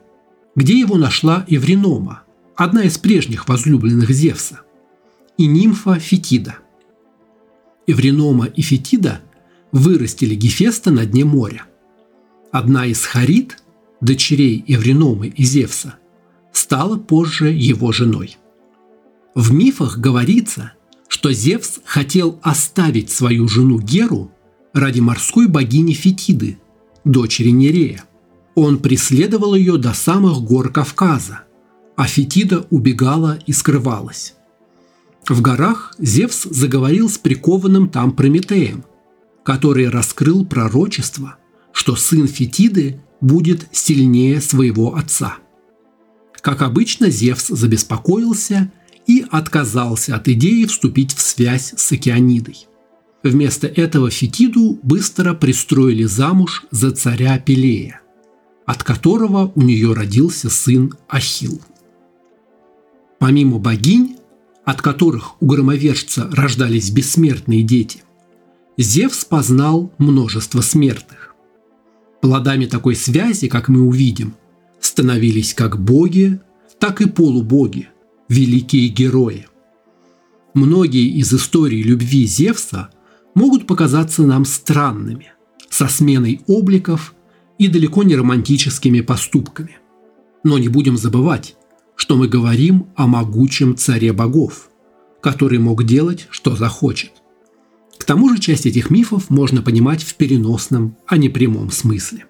где 0.56 0.78
его 0.78 0.98
нашла 0.98 1.46
Евренома, 1.48 2.24
одна 2.56 2.84
из 2.84 2.98
прежних 2.98 3.48
возлюбленных 3.48 4.10
Зевса, 4.12 4.62
и 5.38 5.46
нимфа 5.48 6.00
Фетида. 6.00 6.58
Евренома 7.88 8.46
и 8.46 8.62
Фетида 8.62 9.22
вырастили 9.72 10.36
Гефеста 10.36 10.92
на 10.92 11.06
дне 11.06 11.26
моря. 11.26 11.66
Одна 12.52 12.86
из 12.86 13.04
Харит, 13.04 13.64
дочерей 14.00 14.64
Евреномы 14.68 15.28
и 15.28 15.44
Зевса, 15.44 15.96
стала 16.54 16.98
позже 16.98 17.52
его 17.52 17.92
женой. 17.92 18.38
В 19.36 19.52
мифах 19.52 19.98
говорится, 19.98 20.74
что 21.10 21.32
Зевс 21.34 21.80
хотел 21.84 22.40
оставить 22.42 23.12
свою 23.12 23.48
жену 23.48 23.80
Геру 23.80 24.32
ради 24.74 25.00
морской 25.00 25.48
богини 25.48 25.94
Фетиды, 25.94 26.60
дочери 27.04 27.50
Нерея. 27.50 28.06
Он 28.56 28.78
преследовал 28.78 29.56
ее 29.56 29.78
до 29.78 29.94
самых 29.94 30.42
гор 30.42 30.72
Кавказа, 30.72 31.42
а 31.96 32.06
Фетида 32.06 32.68
убегала 32.70 33.40
и 33.46 33.52
скрывалась. 33.52 34.36
В 35.28 35.42
горах 35.42 35.96
Зевс 36.00 36.44
заговорил 36.44 37.10
с 37.10 37.18
прикованным 37.18 37.90
там 37.90 38.12
Прометеем, 38.12 38.84
который 39.44 39.90
раскрыл 39.90 40.46
пророчество, 40.46 41.38
что 41.72 41.96
сын 41.96 42.28
Фетиды 42.28 43.02
будет 43.22 43.68
сильнее 43.72 44.42
своего 44.42 44.96
отца. 44.96 45.38
Как 46.44 46.62
обычно, 46.62 47.10
Зевс 47.10 47.48
забеспокоился 47.48 48.70
и 49.08 49.26
отказался 49.32 50.18
от 50.18 50.28
идеи 50.28 50.66
вступить 50.66 51.16
в 51.16 51.22
связь 51.22 51.74
с 51.78 51.92
Океанидой. 51.94 52.68
Вместо 53.24 53.66
этого 53.68 54.12
Фетиду 54.12 54.78
быстро 54.84 55.34
пристроили 55.36 56.04
замуж 56.04 56.66
за 56.70 56.92
царя 56.92 57.40
Пелея, 57.40 58.02
от 58.66 58.84
которого 58.84 59.54
у 59.56 59.62
нее 59.62 59.94
родился 59.94 60.50
сын 60.50 60.94
Ахил. 61.08 61.62
Помимо 63.20 63.58
богинь, 63.58 64.18
от 64.66 64.82
которых 64.82 65.42
у 65.42 65.46
громовержца 65.46 66.30
рождались 66.30 66.92
бессмертные 66.92 67.64
дети, 67.64 68.04
Зевс 68.78 69.24
познал 69.24 69.94
множество 69.98 70.60
смертных. 70.60 71.36
Плодами 72.22 72.66
такой 72.66 72.98
связи, 72.98 73.48
как 73.48 73.70
мы 73.70 73.84
увидим, 73.84 74.36
становились 74.86 75.54
как 75.54 75.80
боги, 75.80 76.40
так 76.80 77.02
и 77.02 77.08
полубоги, 77.08 77.90
великие 78.30 78.90
герои. 78.90 79.48
Многие 80.54 81.08
из 81.08 81.34
историй 81.34 81.82
любви 81.82 82.26
Зевса 82.26 82.90
могут 83.34 83.66
показаться 83.66 84.24
нам 84.24 84.46
странными, 84.46 85.32
со 85.70 85.88
сменой 85.88 86.42
обликов 86.48 87.16
и 87.58 87.68
далеко 87.68 88.04
не 88.04 88.16
романтическими 88.16 89.02
поступками. 89.02 89.78
Но 90.44 90.58
не 90.58 90.68
будем 90.68 90.98
забывать, 90.98 91.56
что 91.96 92.16
мы 92.16 92.28
говорим 92.28 92.88
о 92.96 93.08
могучем 93.08 93.78
царе 93.78 94.12
богов, 94.14 94.70
который 95.22 95.58
мог 95.60 95.84
делать, 95.86 96.28
что 96.30 96.56
захочет. 96.56 97.14
К 97.98 98.04
тому 98.04 98.30
же 98.30 98.40
часть 98.40 98.66
этих 98.66 98.90
мифов 98.90 99.30
можно 99.30 99.62
понимать 99.62 100.04
в 100.04 100.16
переносном, 100.16 100.98
а 101.08 101.16
не 101.16 101.30
прямом 101.30 101.72
смысле. 101.72 102.26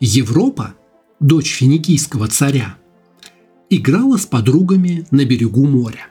Европа, 0.00 0.74
дочь 1.22 1.54
финикийского 1.54 2.28
царя, 2.28 2.76
играла 3.70 4.18
с 4.18 4.26
подругами 4.26 5.06
на 5.10 5.24
берегу 5.24 5.66
моря. 5.66 6.08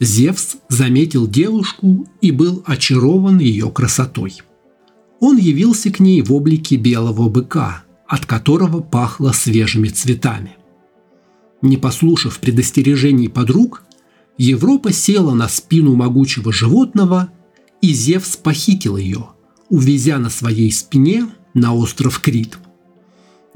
Зевс 0.00 0.56
заметил 0.68 1.26
девушку 1.26 2.06
и 2.20 2.30
был 2.30 2.62
очарован 2.66 3.38
ее 3.38 3.70
красотой. 3.70 4.42
Он 5.20 5.36
явился 5.36 5.90
к 5.90 6.00
ней 6.00 6.22
в 6.22 6.32
облике 6.32 6.76
белого 6.76 7.28
быка, 7.28 7.84
от 8.06 8.26
которого 8.26 8.80
пахло 8.80 9.32
свежими 9.32 9.88
цветами. 9.88 10.56
Не 11.62 11.76
послушав 11.76 12.38
предостережений 12.38 13.28
подруг, 13.28 13.82
Европа 14.38 14.92
села 14.92 15.32
на 15.32 15.48
спину 15.48 15.94
могучего 15.94 16.52
животного, 16.52 17.30
и 17.80 17.92
Зевс 17.94 18.36
похитил 18.36 18.98
ее, 18.98 19.28
увезя 19.70 20.18
на 20.18 20.28
своей 20.28 20.70
спине 20.70 21.26
на 21.54 21.74
остров 21.74 22.20
Крит– 22.20 22.58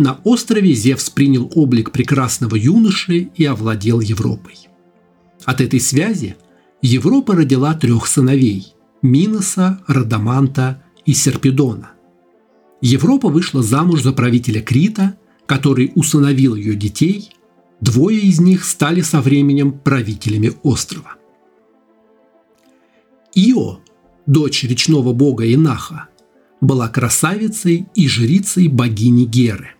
на 0.00 0.18
острове 0.24 0.72
Зевс 0.72 1.10
принял 1.10 1.52
облик 1.54 1.92
прекрасного 1.92 2.56
юноши 2.56 3.30
и 3.34 3.44
овладел 3.44 4.00
Европой. 4.00 4.56
От 5.44 5.60
этой 5.60 5.78
связи 5.78 6.36
Европа 6.80 7.36
родила 7.36 7.74
трех 7.74 8.06
сыновей– 8.06 8.74
Миноса, 9.02 9.80
Радаманта 9.86 10.82
и 11.04 11.12
Серпидона. 11.12 11.90
Европа 12.80 13.28
вышла 13.28 13.62
замуж 13.62 14.02
за 14.02 14.12
правителя 14.12 14.62
Крита, 14.62 15.18
который 15.44 15.92
усыновил 15.94 16.54
ее 16.54 16.74
детей, 16.76 17.32
двое 17.82 18.20
из 18.20 18.40
них 18.40 18.64
стали 18.64 19.02
со 19.02 19.20
временем 19.20 19.72
правителями 19.72 20.52
острова. 20.62 21.16
Ио, 23.34 23.80
дочь 24.26 24.64
речного 24.64 25.12
бога 25.12 25.50
Инаха, 25.52 26.08
была 26.62 26.88
красавицей 26.88 27.86
и 27.94 28.08
жрицей 28.08 28.68
богини 28.68 29.24
Геры– 29.26 29.74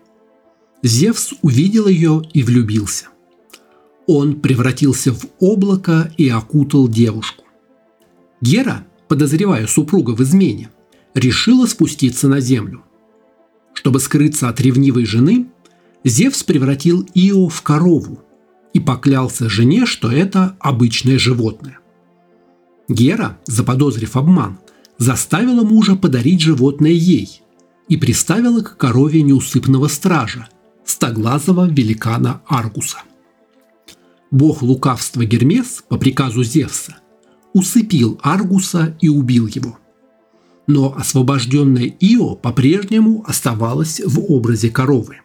Зевс 0.83 1.35
увидел 1.43 1.89
ее 1.89 2.23
и 2.33 2.43
влюбился. 2.43 3.07
Он 4.07 4.41
превратился 4.41 5.13
в 5.13 5.27
облако 5.39 6.13
и 6.17 6.29
окутал 6.29 6.89
девушку. 6.89 7.45
Гера, 8.41 8.87
подозревая 9.07 9.67
супруга 9.67 10.13
в 10.13 10.23
измене, 10.23 10.71
решила 11.15 11.67
спуститься 11.67 12.29
на 12.29 12.41
землю. 12.41 12.83
Чтобы 13.75 14.01
скрыться 14.01 14.49
от 14.49 14.61
ревнивой 14.61 15.05
жены, 15.05 15.49
Зевс 16.03 16.43
превратил 16.43 17.07
Ио 17.15 17.49
в 17.49 17.61
корову 17.61 18.23
и 18.73 18.81
поклялся 18.81 19.51
жене, 19.51 19.85
что 19.85 20.11
это 20.11 20.57
обычное 20.61 21.19
животное. 21.19 21.79
Гера, 22.89 23.39
заподозрив 23.45 24.17
обман, 24.17 24.59
заставила 24.97 25.63
мужа 25.63 25.95
подарить 25.95 26.41
животное 26.41 26.91
ей 26.91 27.43
и 27.89 27.99
приставила 27.99 28.63
к 28.63 28.79
корове 28.79 29.21
неусыпного 29.21 29.89
стража– 29.89 30.49
стоглазого 30.91 31.69
великана 31.69 32.43
Аргуса. 32.47 32.99
Бог 34.31 34.63
лукавства 34.63 35.25
Гермес 35.25 35.85
по 35.89 35.97
приказу 35.97 36.43
Зевса 36.43 36.97
усыпил 37.53 38.21
Аргуса 38.23 38.97
и 39.01 39.09
убил 39.09 39.47
его. 39.47 39.79
Но 40.67 40.95
освобожденная 40.97 41.95
Ио 42.01 42.37
по-прежнему 42.37 43.25
оставалась 43.27 44.01
в 44.05 44.21
образе 44.33 44.71
коровы. 44.71 45.19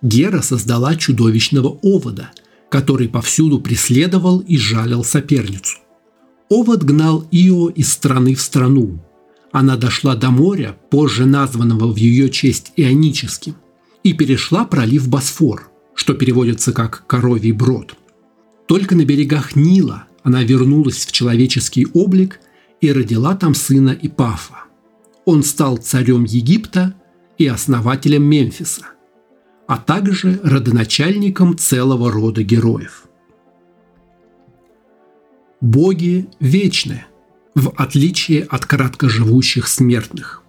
Гера 0.00 0.42
создала 0.42 0.96
чудовищного 0.96 1.68
овода, 1.82 2.30
который 2.68 3.08
повсюду 3.08 3.60
преследовал 3.60 4.40
и 4.40 4.56
жалил 4.56 5.04
соперницу. 5.04 5.78
Овод 6.48 6.82
гнал 6.82 7.26
Ио 7.30 7.68
из 7.68 7.92
страны 7.92 8.34
в 8.34 8.40
страну. 8.40 9.00
Она 9.52 9.76
дошла 9.76 10.16
до 10.16 10.30
моря, 10.30 10.76
позже 10.90 11.24
названного 11.26 11.92
в 11.92 11.96
ее 11.96 12.30
честь 12.30 12.72
Ионическим– 12.76 13.56
и 14.02 14.12
перешла 14.12 14.64
пролив 14.64 15.08
Босфор, 15.08 15.70
что 15.94 16.14
переводится 16.14 16.72
как 16.72 17.06
«коровий 17.06 17.52
брод». 17.52 17.96
Только 18.66 18.94
на 18.94 19.04
берегах 19.04 19.56
Нила 19.56 20.04
она 20.22 20.42
вернулась 20.42 21.04
в 21.04 21.12
человеческий 21.12 21.86
облик 21.94 22.40
и 22.80 22.92
родила 22.92 23.36
там 23.36 23.54
сына 23.54 23.96
Ипафа. 24.00 24.64
Он 25.24 25.42
стал 25.42 25.76
царем 25.76 26.24
Египта 26.24 26.94
и 27.38 27.46
основателем 27.46 28.24
Мемфиса, 28.24 28.86
а 29.66 29.78
также 29.78 30.40
родоначальником 30.42 31.56
целого 31.56 32.10
рода 32.10 32.42
героев. 32.42 33.04
Боги 35.60 36.28
вечны, 36.40 37.04
в 37.54 37.72
отличие 37.76 38.42
от 38.42 38.66
краткоживущих 38.66 39.68
смертных. 39.68 40.42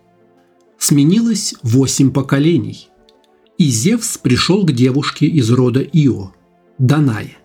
Сменилось 0.79 1.55
восемь 1.61 2.11
поколений, 2.11 2.89
и 3.57 3.65
Зевс 3.69 4.17
пришел 4.17 4.65
к 4.65 4.71
девушке 4.71 5.25
из 5.25 5.49
рода 5.51 5.81
Ио, 5.81 6.31
Данае. 6.77 7.37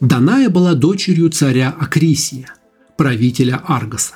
Даная 0.00 0.48
была 0.48 0.74
дочерью 0.74 1.30
царя 1.30 1.70
Акрисия, 1.70 2.54
правителя 2.96 3.62
Аргоса. 3.66 4.14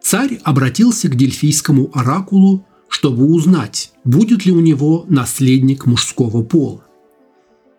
Царь 0.00 0.38
обратился 0.42 1.08
к 1.08 1.16
дельфийскому 1.16 1.90
оракулу, 1.94 2.66
чтобы 2.88 3.24
узнать, 3.24 3.92
будет 4.04 4.44
ли 4.44 4.52
у 4.52 4.60
него 4.60 5.06
наследник 5.08 5.86
мужского 5.86 6.42
пола. 6.42 6.84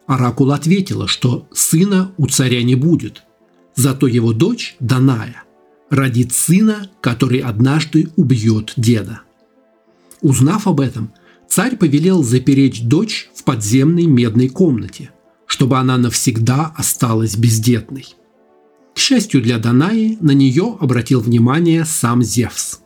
Оракул 0.08 0.52
ответила, 0.52 1.08
что 1.08 1.48
сына 1.54 2.14
у 2.18 2.28
царя 2.28 2.64
не 2.64 2.76
будет, 2.76 3.24
зато 3.76 4.08
его 4.08 4.34
дочь 4.34 4.76
Даная 4.80 5.44
родит 5.90 6.34
сына, 6.34 6.90
который 7.02 7.40
однажды 7.40 8.10
убьет 8.16 8.74
деда. 8.76 9.22
Узнав 10.22 10.68
об 10.68 10.80
этом, 10.80 11.12
царь 11.56 11.78
повелел 11.78 12.22
запереть 12.22 12.86
дочь 12.90 13.30
в 13.34 13.46
подземной 13.46 14.08
медной 14.08 14.50
комнате, 14.50 15.12
чтобы 15.46 15.78
она 15.78 15.98
навсегда 15.98 16.74
осталась 16.76 17.38
бездетной. 17.38 18.08
К 18.94 18.98
счастью 18.98 19.42
для 19.42 19.58
Данаи, 19.58 20.18
на 20.20 20.32
нее 20.32 20.76
обратил 20.82 21.22
внимание 21.22 21.86
сам 21.86 22.24
Зевс. 22.24 22.82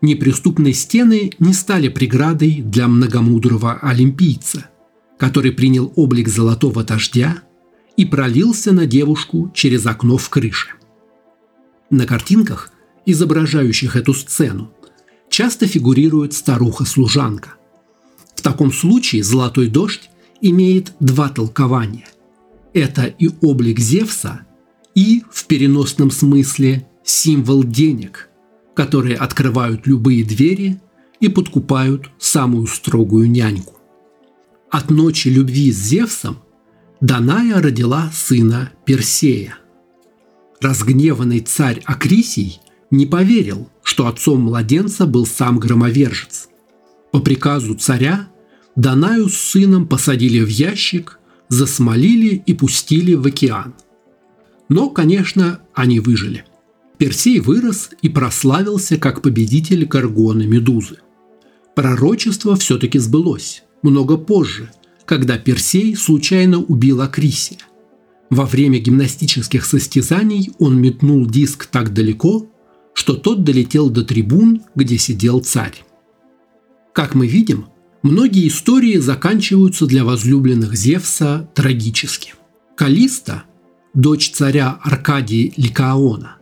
Неприступные 0.00 0.72
стены 0.72 1.32
не 1.38 1.52
стали 1.52 1.88
преградой 1.88 2.62
для 2.62 2.88
многомудрого 2.88 3.80
олимпийца, 3.82 4.70
который 5.18 5.52
принял 5.52 5.92
облик 5.94 6.28
золотого 6.28 6.84
дождя 6.84 7.42
и 7.98 8.06
пролился 8.06 8.72
на 8.72 8.86
девушку 8.86 9.52
через 9.54 9.84
окно 9.84 10.16
в 10.16 10.30
крыше. 10.30 10.68
На 11.90 12.06
картинках, 12.06 12.72
изображающих 13.04 13.94
эту 13.94 14.14
сцену, 14.14 14.72
часто 15.28 15.66
фигурирует 15.66 16.32
старуха-служанка. 16.32 17.56
Таком 18.46 18.72
случае 18.72 19.24
золотой 19.24 19.66
дождь 19.66 20.08
имеет 20.40 20.92
два 21.00 21.30
толкования. 21.30 22.06
Это 22.74 23.06
и 23.06 23.28
облик 23.40 23.80
Зевса, 23.80 24.42
и, 24.94 25.24
в 25.32 25.46
переносном 25.46 26.12
смысле, 26.12 26.88
символ 27.02 27.64
денег, 27.64 28.28
которые 28.76 29.16
открывают 29.16 29.88
любые 29.88 30.22
двери 30.22 30.80
и 31.18 31.26
подкупают 31.26 32.08
самую 32.20 32.68
строгую 32.68 33.28
няньку. 33.28 33.74
От 34.70 34.90
ночи 34.90 35.26
любви 35.26 35.72
с 35.72 35.78
Зевсом 35.78 36.38
Даная 37.00 37.60
родила 37.60 38.12
сына 38.14 38.70
Персея. 38.84 39.58
Разгневанный 40.60 41.40
царь 41.40 41.82
Акрисий 41.84 42.60
не 42.92 43.06
поверил, 43.06 43.68
что 43.82 44.06
отцом 44.06 44.42
младенца 44.42 45.04
был 45.04 45.26
сам 45.26 45.58
громовержец. 45.58 46.48
По 47.10 47.18
приказу 47.18 47.74
царя 47.74 48.28
Данаю 48.76 49.30
с 49.30 49.36
сыном 49.36 49.86
посадили 49.86 50.40
в 50.40 50.48
ящик, 50.48 51.18
засмолили 51.48 52.42
и 52.44 52.52
пустили 52.52 53.14
в 53.14 53.26
океан. 53.26 53.74
Но, 54.68 54.90
конечно, 54.90 55.60
они 55.74 55.98
выжили. 55.98 56.44
Персей 56.98 57.40
вырос 57.40 57.90
и 58.02 58.08
прославился 58.08 58.98
как 58.98 59.22
победитель 59.22 59.86
Гаргоны 59.86 60.46
Медузы. 60.46 60.98
Пророчество 61.74 62.56
все-таки 62.56 62.98
сбылось, 62.98 63.64
много 63.82 64.16
позже, 64.16 64.70
когда 65.06 65.38
Персей 65.38 65.96
случайно 65.96 66.58
убил 66.58 67.00
Акрисия. 67.00 67.58
Во 68.28 68.44
время 68.44 68.78
гимнастических 68.78 69.64
состязаний 69.64 70.50
он 70.58 70.80
метнул 70.80 71.26
диск 71.26 71.66
так 71.66 71.94
далеко, 71.94 72.50
что 72.92 73.14
тот 73.14 73.44
долетел 73.44 73.88
до 73.88 74.04
трибун, 74.04 74.62
где 74.74 74.98
сидел 74.98 75.40
царь. 75.40 75.84
Как 76.92 77.14
мы 77.14 77.26
видим, 77.26 77.66
Многие 78.06 78.46
истории 78.46 78.98
заканчиваются 78.98 79.84
для 79.84 80.04
возлюбленных 80.04 80.76
Зевса 80.76 81.50
трагически. 81.56 82.34
Калиста, 82.76 83.42
дочь 83.94 84.30
царя 84.30 84.78
Аркадии 84.84 85.52
Ликаона, 85.56 86.36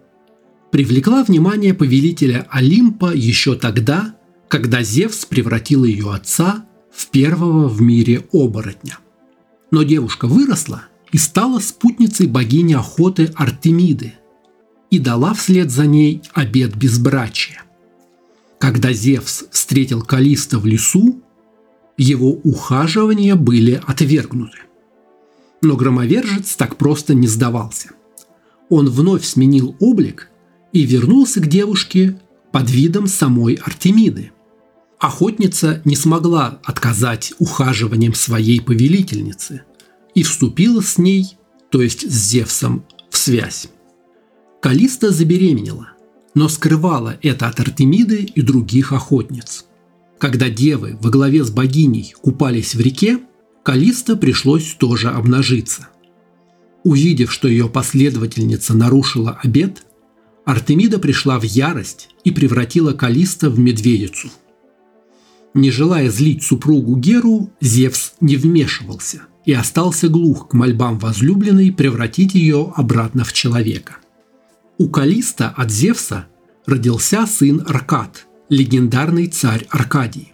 привлекла 0.71 1.25
внимание 1.25 1.73
повелителя 1.73 2.47
Олимпа 2.51 3.15
еще 3.15 3.55
тогда, 3.55 4.15
когда 4.49 4.83
Зевс 4.83 5.25
превратил 5.25 5.85
ее 5.85 6.13
отца 6.13 6.67
в 6.93 7.07
первого 7.07 7.67
в 7.67 7.81
мире 7.81 8.27
оборотня. 8.31 8.99
Но 9.71 9.85
девушка 9.85 10.27
выросла 10.27 10.83
и 11.13 11.17
стала 11.17 11.61
спутницей 11.61 12.27
богини 12.27 12.75
охоты 12.75 13.33
Артемиды 13.37 14.13
и 14.91 14.99
дала 14.99 15.33
вслед 15.33 15.71
за 15.71 15.87
ней 15.87 16.21
обет 16.35 16.77
безбрачия. 16.77 17.63
Когда 18.59 18.93
Зевс 18.93 19.45
встретил 19.51 20.03
Калиста 20.03 20.59
в 20.59 20.67
лесу, 20.67 21.24
его 21.97 22.31
ухаживания 22.31 23.37
были 23.37 23.81
отвергнуты. 23.87 24.59
Но 25.63 25.77
громовержец 25.77 26.57
так 26.57 26.77
просто 26.77 27.15
не 27.15 27.27
сдавался. 27.27 27.91
Он 28.69 28.89
вновь 28.89 29.25
сменил 29.25 29.77
облик 29.81 30.31
и 30.73 30.83
вернулся 30.83 31.41
к 31.41 31.47
девушке 31.47 32.21
под 32.53 32.71
видом 32.71 33.07
самой 33.07 33.55
Артемиды. 33.55 34.33
Охотница 34.99 35.83
не 35.85 35.97
смогла 35.97 36.61
отказать 36.65 37.35
ухаживанием 37.39 38.15
своей 38.15 38.61
повелительницы 38.61 39.63
и 40.15 40.23
вступила 40.23 40.81
с 40.81 40.99
ней, 40.99 41.37
то 41.71 41.83
есть 41.83 42.11
с 42.11 42.15
Зевсом, 42.31 42.85
в 43.11 43.17
связь. 43.17 43.69
Калиста 44.61 45.11
забеременела, 45.11 45.91
но 46.35 46.49
скрывала 46.49 47.19
это 47.23 47.49
от 47.49 47.61
Артемиды 47.61 48.23
и 48.23 48.41
других 48.43 48.93
охотниц– 48.93 49.67
когда 50.25 50.49
девы 50.49 50.97
во 51.03 51.11
главе 51.11 51.45
с 51.45 51.51
богиней 51.51 52.15
купались 52.23 52.75
в 52.75 52.81
реке, 52.81 53.19
Калиста 53.63 54.17
пришлось 54.17 54.73
тоже 54.73 55.11
обнажиться. 55.11 55.89
Увидев, 56.83 57.31
что 57.31 57.47
ее 57.47 57.69
последовательница 57.69 58.73
нарушила 58.73 59.39
обет, 59.43 59.83
Артемида 60.47 60.99
пришла 60.99 61.39
в 61.39 61.43
ярость 61.43 62.09
и 62.25 62.31
превратила 62.31 62.95
Калиста 62.95 63.51
в 63.51 63.59
медведицу. 63.59 64.31
Не 65.53 65.71
желая 65.71 66.11
злить 66.11 66.43
супругу 66.43 66.97
Геру, 66.97 67.51
Зевс 67.61 68.15
не 68.23 68.37
вмешивался 68.37 69.25
и 69.45 69.53
остался 69.53 70.09
глух 70.09 70.49
к 70.49 70.55
мольбам 70.55 70.99
возлюбленной 70.99 71.71
превратить 71.71 72.33
ее 72.33 72.73
обратно 72.75 73.25
в 73.25 73.35
человека. 73.35 73.97
У 74.79 74.89
Калиста 74.89 75.51
от 75.51 75.71
Зевса 75.71 76.29
родился 76.65 77.27
сын 77.27 77.63
Аркад– 77.67 78.27
легендарный 78.55 79.27
царь 79.27 79.67
Аркадий. 79.71 80.33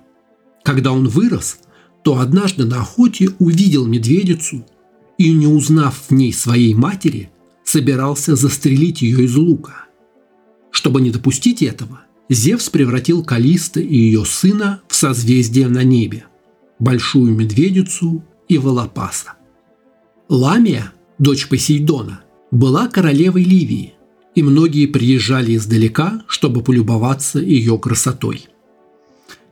Когда 0.63 0.93
он 0.93 1.09
вырос, 1.09 1.59
то 2.05 2.19
однажды 2.19 2.65
на 2.65 2.81
охоте 2.81 3.31
увидел 3.39 3.87
медведицу 3.87 4.67
и, 5.19 5.33
не 5.33 5.47
узнав 5.47 6.07
в 6.09 6.15
ней 6.15 6.33
своей 6.33 6.75
матери, 6.75 7.31
собирался 7.65 8.37
застрелить 8.37 9.03
ее 9.03 9.25
из 9.25 9.35
лука. 9.37 9.87
Чтобы 10.71 11.01
не 11.01 11.11
допустить 11.11 11.63
этого, 11.63 12.03
Зевс 12.29 12.69
превратил 12.71 13.25
Калиста 13.25 13.81
и 13.81 13.97
ее 13.97 14.25
сына 14.25 14.83
в 14.89 14.95
созвездие 14.95 15.69
на 15.69 15.83
небе– 15.83 16.25
большую 16.79 17.35
медведицу 17.35 18.25
и 18.49 18.57
Волопаса. 18.59 19.35
Ламия, 20.29 20.93
дочь 21.19 21.49
Посейдона, 21.49 22.21
была 22.51 22.89
королевой 22.89 23.43
Ливии– 23.43 23.95
и 24.35 24.43
многие 24.43 24.87
приезжали 24.87 25.57
издалека, 25.57 26.23
чтобы 26.27 26.63
полюбоваться 26.63 27.39
ее 27.39 27.79
красотой. 27.79 28.47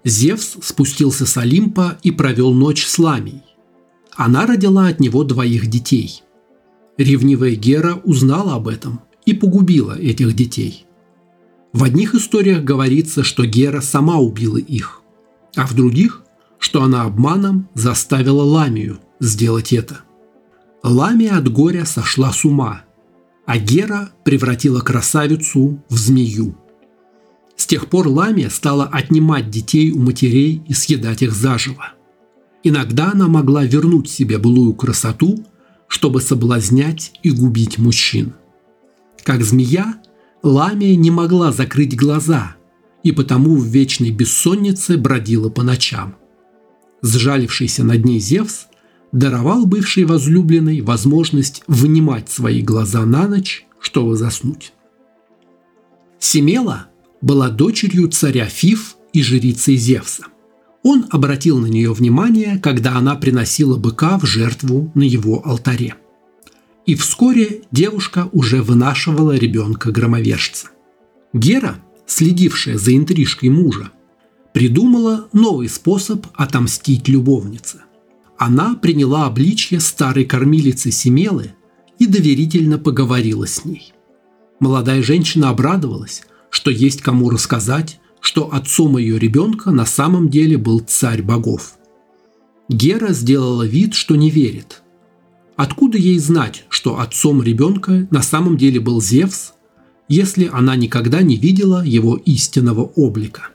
Зевс 0.05 0.57
спустился 0.63 1.27
с 1.27 1.37
Олимпа 1.37 1.99
и 2.03 2.11
провел 2.11 2.53
ночь 2.53 2.87
с 2.87 2.99
Ламией. 2.99 3.43
Она 4.15 4.47
родила 4.47 4.87
от 4.87 5.01
него 5.01 5.25
двоих 5.25 5.67
детей. 5.67 6.23
Ревнивая 6.97 7.55
Гера 7.55 8.01
узнала 8.05 8.55
об 8.55 8.69
этом 8.69 9.01
и 9.27 9.33
погубила 9.35 9.99
этих 9.99 10.35
детей. 10.35 10.87
В 11.73 11.85
одних 11.85 12.15
историях 12.15 12.65
говорится, 12.65 13.23
что 13.23 13.45
Гера 13.45 13.81
сама 13.81 14.19
убила 14.19 14.57
их, 14.57 15.03
а 15.55 15.67
в 15.67 15.75
других, 15.75 16.23
что 16.59 16.83
она 16.83 17.03
обманом 17.03 17.69
заставила 17.75 18.43
Ламию 18.43 18.99
сделать 19.21 19.73
это. 19.73 20.01
Ламия 20.83 21.37
от 21.37 21.53
горя 21.53 21.85
сошла 21.85 22.33
с 22.33 22.45
ума– 22.45 22.83
а 23.49 23.57
Гера 23.57 24.11
превратила 24.25 24.81
красавицу 24.81 25.83
в 25.89 25.97
змею. 25.97 26.55
С 27.57 27.67
тех 27.67 27.89
пор 27.89 28.07
Ламия 28.07 28.51
стала 28.51 28.85
отнимать 28.85 29.49
детей 29.49 29.91
у 29.91 30.01
матерей 30.01 30.63
и 30.69 30.75
съедать 30.75 31.23
их 31.23 31.33
заживо. 31.33 31.95
Иногда 32.63 33.13
она 33.13 33.27
могла 33.27 33.65
вернуть 33.65 34.11
себе 34.11 34.37
былую 34.37 34.75
красоту, 34.75 35.47
чтобы 35.87 36.21
соблазнять 36.21 37.13
и 37.23 37.31
губить 37.31 37.79
мужчин. 37.79 38.35
Как 39.23 39.43
змея, 39.43 39.95
Ламия 40.43 40.95
не 40.95 41.11
могла 41.11 41.51
закрыть 41.51 41.97
глаза 41.97 42.57
и 43.03 43.13
потому 43.13 43.57
в 43.57 43.65
вечной 43.65 44.11
бессоннице 44.11 44.99
бродила 44.99 45.49
по 45.49 45.63
ночам. 45.63 46.17
Сжалившийся 47.01 47.83
над 47.83 48.05
ней 48.05 48.21
Зевс 48.21 48.68
даровал 49.13 49.67
бывшей 49.67 50.05
возлюбленной 50.05 50.81
возможность 50.81 51.63
вынимать 51.67 52.29
свои 52.31 52.63
глаза 52.63 53.05
на 53.05 53.27
ночь, 53.27 53.67
чтобы 53.81 54.17
заснуть. 54.17 54.73
Семела 56.19 56.87
была 57.21 57.49
дочерью 57.49 58.09
царя 58.09 58.47
Фиф 58.47 58.97
и 59.13 59.23
жрицей 59.23 59.77
Зевса. 59.77 60.25
Он 60.83 61.07
обратил 61.11 61.59
на 61.59 61.67
нее 61.67 61.93
внимание, 61.93 62.59
когда 62.59 62.97
она 62.97 63.15
приносила 63.15 63.77
быка 63.77 64.19
в 64.19 64.27
жертву 64.27 64.91
на 64.95 65.03
его 65.03 65.47
алтаре. 65.47 65.95
И 66.87 66.95
вскоре 66.95 67.63
девушка 67.71 68.29
уже 68.33 68.63
вынашивала 68.63 69.37
ребенка-громовержца. 69.37 70.69
Гера, 71.33 71.77
следившая 72.07 72.79
за 72.79 72.97
интрижкой 72.97 73.51
мужа, 73.51 73.91
придумала 74.55 75.29
новый 75.33 75.69
способ 75.69 76.27
отомстить 76.35 77.09
любовнице. 77.09 77.83
Она 78.39 78.77
приняла 78.77 79.27
обличье 79.27 79.81
старой 79.81 80.25
кормилицы 80.25 80.93
Семелы 80.93 81.53
и 81.99 82.07
доверительно 82.07 82.79
поговорила 82.79 83.47
с 83.47 83.65
ней. 83.65 83.93
Молодая 84.61 85.03
женщина 85.03 85.51
обрадовалась, 85.51 86.23
что 86.51 86.71
есть 86.71 87.03
кому 87.03 87.31
рассказать, 87.31 88.01
что 88.21 88.55
отцом 88.55 88.97
ее 88.97 89.19
ребенка 89.19 89.73
на 89.73 89.85
самом 89.85 90.29
деле 90.29 90.57
был 90.57 90.79
царь 90.79 91.23
богов. 91.23 91.79
Гера 92.69 93.13
сделала 93.13 93.65
вид, 93.65 93.95
что 93.95 94.15
не 94.15 94.31
верит. 94.31 94.83
Откуда 95.57 95.99
ей 95.99 96.19
знать, 96.19 96.65
что 96.69 97.01
отцом 97.01 97.43
ребенка 97.43 98.07
на 98.13 98.23
самом 98.23 98.57
деле 98.57 98.79
был 98.79 99.01
Зевс, 99.01 99.55
если 100.09 100.49
она 100.53 100.77
никогда 100.77 101.23
не 101.23 101.37
видела 101.37 101.85
его 101.85 102.17
истинного 102.17 102.83
облика? 102.83 103.49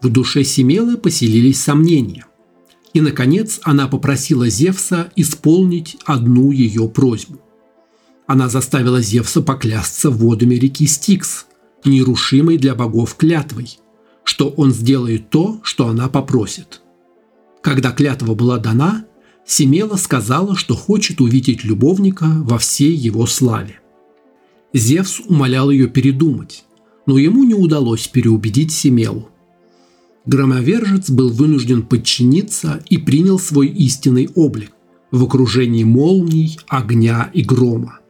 В 0.00 0.08
душе 0.10 0.44
Семелы 0.44 0.96
поселились 0.96 1.60
сомнения. 1.60 2.26
И, 2.94 3.00
наконец, 3.00 3.60
она 3.64 3.88
попросила 3.88 4.48
Зевса 4.48 5.12
исполнить 5.16 5.98
одну 6.04 6.52
ее 6.52 6.88
просьбу. 6.88 7.40
Она 8.26 8.48
заставила 8.48 9.02
Зевса 9.02 9.42
поклясться 9.42 10.10
водами 10.10 10.54
реки 10.54 10.86
Стикс, 10.86 11.46
нерушимой 11.84 12.56
для 12.56 12.74
богов 12.74 13.16
клятвой, 13.16 13.78
что 14.22 14.48
он 14.48 14.72
сделает 14.72 15.28
то, 15.28 15.60
что 15.64 15.88
она 15.88 16.08
попросит. 16.08 16.80
Когда 17.60 17.90
клятва 17.90 18.34
была 18.34 18.58
дана, 18.58 19.04
Семела 19.44 19.96
сказала, 19.96 20.56
что 20.56 20.74
хочет 20.74 21.20
увидеть 21.20 21.64
любовника 21.64 22.26
во 22.44 22.58
всей 22.58 22.94
его 22.94 23.26
славе. 23.26 23.80
Зевс 24.72 25.20
умолял 25.20 25.70
ее 25.70 25.88
передумать, 25.88 26.64
но 27.06 27.18
ему 27.18 27.44
не 27.44 27.54
удалось 27.54 28.06
переубедить 28.06 28.72
Семелу. 28.72 29.28
Громовержец 30.26 31.10
был 31.10 31.30
вынужден 31.30 31.82
подчиниться 31.82 32.82
и 32.88 32.98
принял 32.98 33.38
свой 33.38 33.68
истинный 33.68 34.30
облик 34.34 34.72
в 35.10 35.24
окружении 35.24 35.84
молний, 35.84 36.58
огня 36.68 37.30
и 37.34 37.42
грома 37.42 38.00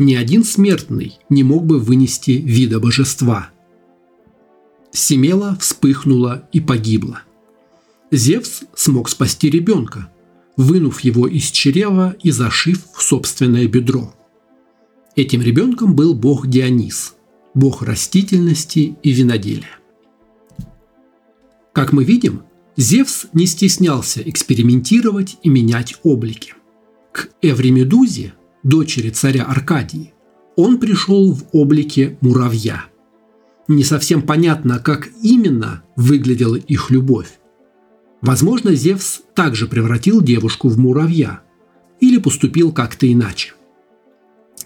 ни 0.00 0.14
один 0.14 0.44
смертный 0.44 1.18
не 1.28 1.44
мог 1.44 1.66
бы 1.66 1.78
вынести 1.78 2.32
вида 2.32 2.80
божества. 2.80 3.50
Семела 4.92 5.56
вспыхнула 5.60 6.48
и 6.52 6.60
погибла. 6.60 7.22
Зевс 8.10 8.62
смог 8.74 9.08
спасти 9.08 9.48
ребенка, 9.50 10.10
вынув 10.56 11.00
его 11.00 11.28
из 11.28 11.50
чрева 11.50 12.16
и 12.22 12.32
зашив 12.32 12.84
в 12.92 13.02
собственное 13.02 13.68
бедро. 13.68 14.14
Этим 15.14 15.42
ребенком 15.42 15.94
был 15.94 16.14
бог 16.14 16.48
Дионис, 16.48 17.14
бог 17.54 17.82
растительности 17.82 18.96
и 19.02 19.12
виноделия. 19.12 19.79
Как 21.72 21.92
мы 21.92 22.04
видим, 22.04 22.42
Зевс 22.76 23.26
не 23.32 23.46
стеснялся 23.46 24.22
экспериментировать 24.22 25.38
и 25.42 25.48
менять 25.48 25.96
облики. 26.02 26.54
К 27.12 27.28
Эвремедузе 27.42 28.34
дочери 28.62 29.10
царя 29.10 29.44
Аркадии, 29.44 30.12
он 30.56 30.78
пришел 30.78 31.32
в 31.32 31.44
облике 31.52 32.18
муравья. 32.20 32.84
Не 33.68 33.84
совсем 33.84 34.22
понятно, 34.22 34.78
как 34.78 35.08
именно 35.22 35.82
выглядела 35.96 36.56
их 36.56 36.90
любовь. 36.90 37.38
Возможно, 38.20 38.74
Зевс 38.74 39.22
также 39.34 39.66
превратил 39.66 40.20
девушку 40.20 40.68
в 40.68 40.78
муравья 40.78 41.40
или 42.00 42.18
поступил 42.18 42.72
как-то 42.72 43.10
иначе. 43.10 43.54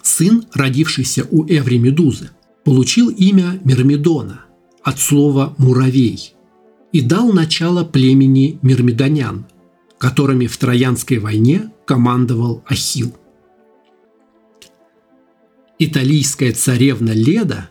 Сын, 0.01 0.45
родившийся 0.53 1.27
у 1.29 1.45
Эври 1.45 1.77
Медузы, 1.77 2.31
получил 2.63 3.09
имя 3.09 3.59
Мирмидона 3.63 4.45
от 4.83 4.99
слова 4.99 5.55
«муравей» 5.57 6.34
и 6.95 7.01
дал 7.01 7.33
начало 7.33 7.83
племени 7.83 8.57
мирмидонян, 8.61 9.47
которыми 9.97 10.47
в 10.47 10.55
Троянской 10.55 11.17
войне 11.17 11.69
командовал 11.85 12.63
Ахилл. 12.67 13.13
Италийская 15.77 16.53
царевна 16.53 17.11
Леда 17.11 17.69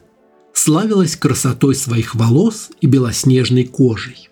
славилась 0.53 1.17
красотой 1.17 1.75
своих 1.75 2.15
волос 2.15 2.69
и 2.83 2.87
белоснежной 2.87 3.65
кожей. 3.65 4.29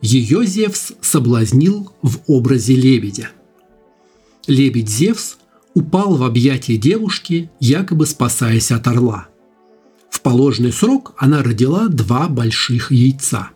Ее 0.00 0.46
Зевс 0.46 0.92
соблазнил 1.00 1.90
в 2.00 2.20
образе 2.28 2.76
лебедя. 2.76 3.30
Лебедь 4.46 4.90
Зевс 4.90 5.38
упал 5.74 6.14
в 6.14 6.22
объятия 6.22 6.76
девушки, 6.76 7.50
якобы 7.58 8.06
спасаясь 8.06 8.70
от 8.70 8.86
орла. 8.86 9.26
В 10.08 10.20
положенный 10.20 10.72
срок 10.72 11.14
она 11.16 11.42
родила 11.42 11.88
два 11.88 12.28
больших 12.28 12.92
яйца. 12.92 13.50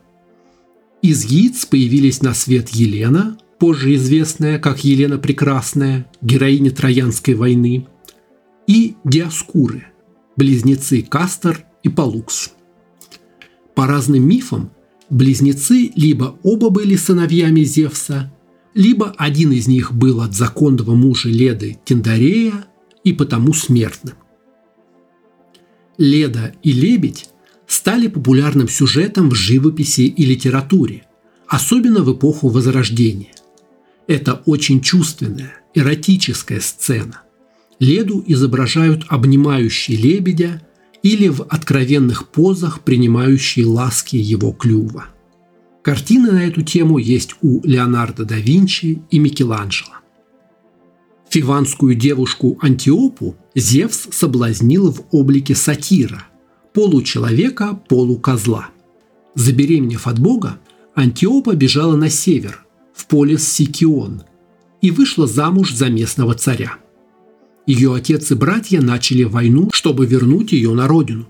Из 1.02 1.24
яиц 1.24 1.66
появились 1.66 2.22
на 2.22 2.34
свет 2.34 2.70
Елена, 2.70 3.38
позже 3.58 3.94
известная 3.94 4.58
как 4.58 4.84
Елена 4.84 5.18
Прекрасная, 5.18 6.06
героиня 6.20 6.70
Троянской 6.70 7.34
войны– 7.34 7.86
и 8.68 8.96
Диаскуры, 9.02 9.86
близнецы 10.36 11.02
Кастор 11.02 11.64
и 11.82 11.88
Палукс. 11.88 12.52
По 13.74 13.86
разным 13.86 14.28
мифам, 14.28 14.70
близнецы 15.08 15.90
либо 15.96 16.38
оба 16.42 16.68
были 16.68 16.94
сыновьями 16.94 17.62
Зевса, 17.62 18.30
либо 18.74 19.14
один 19.16 19.52
из 19.52 19.66
них 19.66 19.92
был 19.94 20.20
от 20.20 20.34
законного 20.34 20.94
мужа 20.94 21.30
Леды 21.30 21.78
Тиндарея 21.84 22.66
и 23.04 23.14
потому 23.14 23.54
смертным. 23.54 24.16
Леда 25.96 26.52
и 26.62 26.72
Лебедь 26.72 27.30
стали 27.68 28.08
популярным 28.08 28.68
сюжетом 28.68 29.30
в 29.30 29.34
живописи 29.34 30.00
и 30.00 30.24
литературе, 30.24 31.04
особенно 31.46 32.02
в 32.02 32.12
эпоху 32.12 32.48
Возрождения. 32.48 33.32
Это 34.08 34.42
очень 34.46 34.80
чувственная, 34.80 35.52
эротическая 35.74 36.60
сцена. 36.60 37.22
Леду 37.78 38.24
изображают 38.26 39.04
обнимающей 39.08 39.94
лебедя 39.94 40.62
или 41.02 41.28
в 41.28 41.42
откровенных 41.42 42.28
позах 42.28 42.80
принимающие 42.80 43.66
ласки 43.66 44.16
его 44.16 44.50
клюва. 44.52 45.06
Картины 45.82 46.32
на 46.32 46.44
эту 46.46 46.62
тему 46.62 46.98
есть 46.98 47.36
у 47.42 47.60
Леонардо 47.64 48.24
да 48.24 48.36
Винчи 48.36 49.02
и 49.10 49.18
Микеланджело. 49.18 49.94
Фиванскую 51.28 51.94
девушку 51.94 52.58
Антиопу 52.62 53.36
Зевс 53.54 54.08
соблазнил 54.10 54.90
в 54.90 55.04
облике 55.12 55.54
сатира, 55.54 56.27
получеловека, 56.78 57.74
полукозла. 57.88 58.68
Забеременев 59.34 60.06
от 60.06 60.20
бога, 60.20 60.58
Антиопа 60.94 61.56
бежала 61.56 61.96
на 61.96 62.08
север, 62.08 62.64
в 62.94 63.06
полис 63.06 63.48
Сикион, 63.48 64.22
и 64.80 64.92
вышла 64.92 65.26
замуж 65.26 65.74
за 65.74 65.88
местного 65.88 66.34
царя– 66.34 66.76
ее 67.68 67.94
отец 67.94 68.30
и 68.30 68.34
братья 68.34 68.80
начали 68.80 69.24
войну, 69.24 69.68
чтобы 69.74 70.06
вернуть 70.06 70.52
ее 70.52 70.72
на 70.72 70.88
родину. 70.88 71.28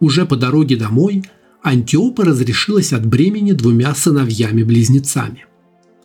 Уже 0.00 0.24
по 0.24 0.34
дороге 0.34 0.76
домой 0.76 1.24
Антиопа 1.62 2.24
разрешилась 2.24 2.94
от 2.94 3.04
бремени 3.04 3.52
двумя 3.52 3.94
сыновьями-близнецами. 3.94 5.44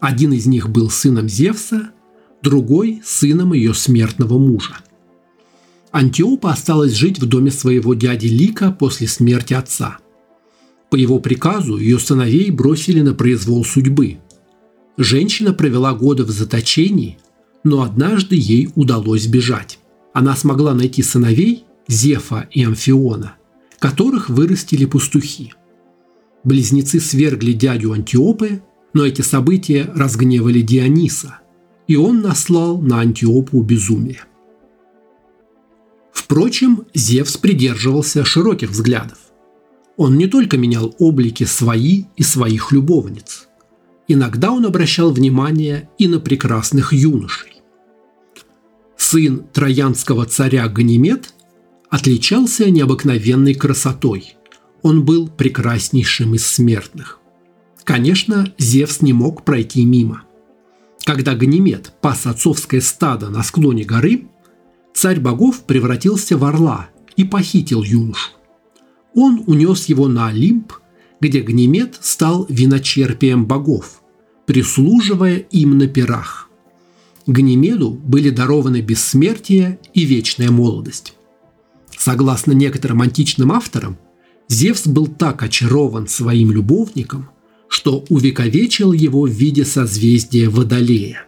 Один 0.01 0.33
из 0.33 0.47
них 0.47 0.69
был 0.69 0.89
сыном 0.89 1.29
Зевса, 1.29 1.91
другой– 2.41 3.01
сыном 3.05 3.53
ее 3.53 3.73
смертного 3.73 4.37
мужа. 4.37 4.79
Антиопа 5.93 6.51
осталась 6.51 6.93
жить 6.93 7.19
в 7.19 7.27
доме 7.27 7.51
своего 7.51 7.93
дяди 7.93 8.25
Лика 8.25 8.71
после 8.71 9.07
смерти 9.07 9.53
отца. 9.53 9.99
По 10.89 10.95
его 10.95 11.19
приказу 11.19 11.77
ее 11.77 11.99
сыновей 11.99 12.49
бросили 12.49 13.01
на 13.01 13.13
произвол 13.13 13.63
судьбы. 13.63 14.17
Женщина 14.97 15.53
провела 15.53 15.93
годы 15.93 16.23
в 16.23 16.31
заточении, 16.31 17.19
но 17.63 17.83
однажды 17.83 18.35
ей 18.35 18.71
удалось 18.73 19.27
бежать. 19.27 19.77
Она 20.13 20.35
смогла 20.35 20.73
найти 20.73 21.03
сыновей 21.03 21.65
Зефа 21.87 22.47
и 22.49 22.63
Амфиона, 22.63 23.35
которых 23.77 24.29
вырастили 24.29 24.85
пастухи. 24.85 25.53
Близнецы 26.43 26.99
свергли 26.99 27.53
дядю 27.53 27.93
Антиопы, 27.93 28.63
но 28.93 29.05
эти 29.05 29.21
события 29.21 29.91
разгневали 29.93 30.61
Диониса, 30.61 31.39
и 31.87 31.95
он 31.97 32.21
наслал 32.21 32.81
на 32.81 32.99
Антиопу 32.99 33.61
безумие. 33.61 34.21
Впрочем, 36.33 36.87
Зевс 36.95 37.37
придерживался 37.37 38.25
широких 38.25 38.71
взглядов. 38.71 39.19
Он 39.97 40.17
не 40.17 40.25
только 40.25 40.57
менял 40.57 40.95
облики 40.97 41.43
свои 41.43 42.05
и 42.15 42.23
своих 42.23 42.71
любовниц. 42.71 43.47
Иногда 44.07 44.51
он 44.51 44.65
обращал 44.65 45.11
внимание 45.11 45.91
и 45.99 46.07
на 46.07 46.19
прекрасных 46.19 46.91
юношей. 46.91 47.61
Сын 48.97 49.45
троянского 49.53 50.25
царя 50.25 50.67
Ганимед 50.67 51.35
отличался 51.91 52.71
необыкновенной 52.71 53.53
красотой. 53.53 54.35
Он 54.81 55.05
был 55.05 55.27
прекраснейшим 55.27 56.33
из 56.33 56.47
смертных. 56.47 57.19
Конечно, 57.83 58.51
Зевс 58.57 59.01
не 59.01 59.13
мог 59.13 59.45
пройти 59.45 59.85
мимо. 59.85 60.23
Когда 61.05 61.35
Ганимед 61.35 61.93
пас 62.01 62.25
отцовское 62.25 62.81
стадо 62.81 63.29
на 63.29 63.43
склоне 63.43 63.83
горы, 63.83 64.29
царь 65.03 65.19
богов 65.19 65.65
превратился 65.65 66.37
в 66.37 66.45
орла 66.45 66.87
и 67.17 67.25
похитил 67.25 67.83
юношу. 67.83 68.31
Он 69.13 69.43
унес 69.47 69.87
его 69.89 70.07
на 70.07 70.27
Олимп, 70.27 70.71
где 71.19 71.41
Ганимед 71.41 71.97
стал 71.99 72.45
виночерпием 72.47 73.45
богов, 73.45 74.01
прислуживая 74.45 75.39
им 75.39 75.77
на 75.77 75.87
пирах. 75.87 76.49
Ганимеду 77.27 77.89
были 77.89 78.29
дарованы 78.29 78.79
бессмертие 78.79 79.77
и 79.93 80.05
вечная 80.05 80.51
молодость. 80.51 81.15
Согласно 81.97 82.53
некоторым 82.53 83.01
античным 83.01 83.51
авторам, 83.51 83.97
Зевс 84.47 84.87
был 84.87 85.07
так 85.07 85.43
очарован 85.43 86.07
своим 86.07 86.49
любовником, 86.49 87.29
что 87.67 88.05
увековечил 88.07 88.93
его 88.93 89.23
в 89.23 89.31
виде 89.31 89.65
созвездия 89.65 90.47
Водолея. 90.47 91.25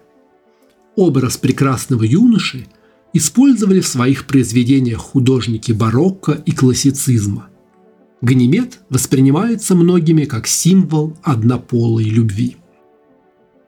Образ 0.95 1.35
прекрасного 1.35 2.03
юноши 2.03 2.67
использовали 3.15 3.79
в 3.79 3.87
своих 3.87 4.27
произведениях 4.27 4.99
художники 4.99 5.71
барокко 5.71 6.33
и 6.33 6.51
классицизма. 6.51 7.47
Ганимед 8.19 8.81
воспринимается 8.89 9.73
многими 9.73 10.25
как 10.25 10.47
символ 10.47 11.17
однополой 11.23 12.03
любви. 12.03 12.57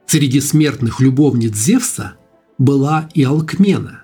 Среди 0.05 0.41
смертных 0.41 0.99
любовниц 0.99 1.55
Зевса 1.55 2.15
была 2.57 3.09
и 3.13 3.23
Алкмена, 3.23 4.01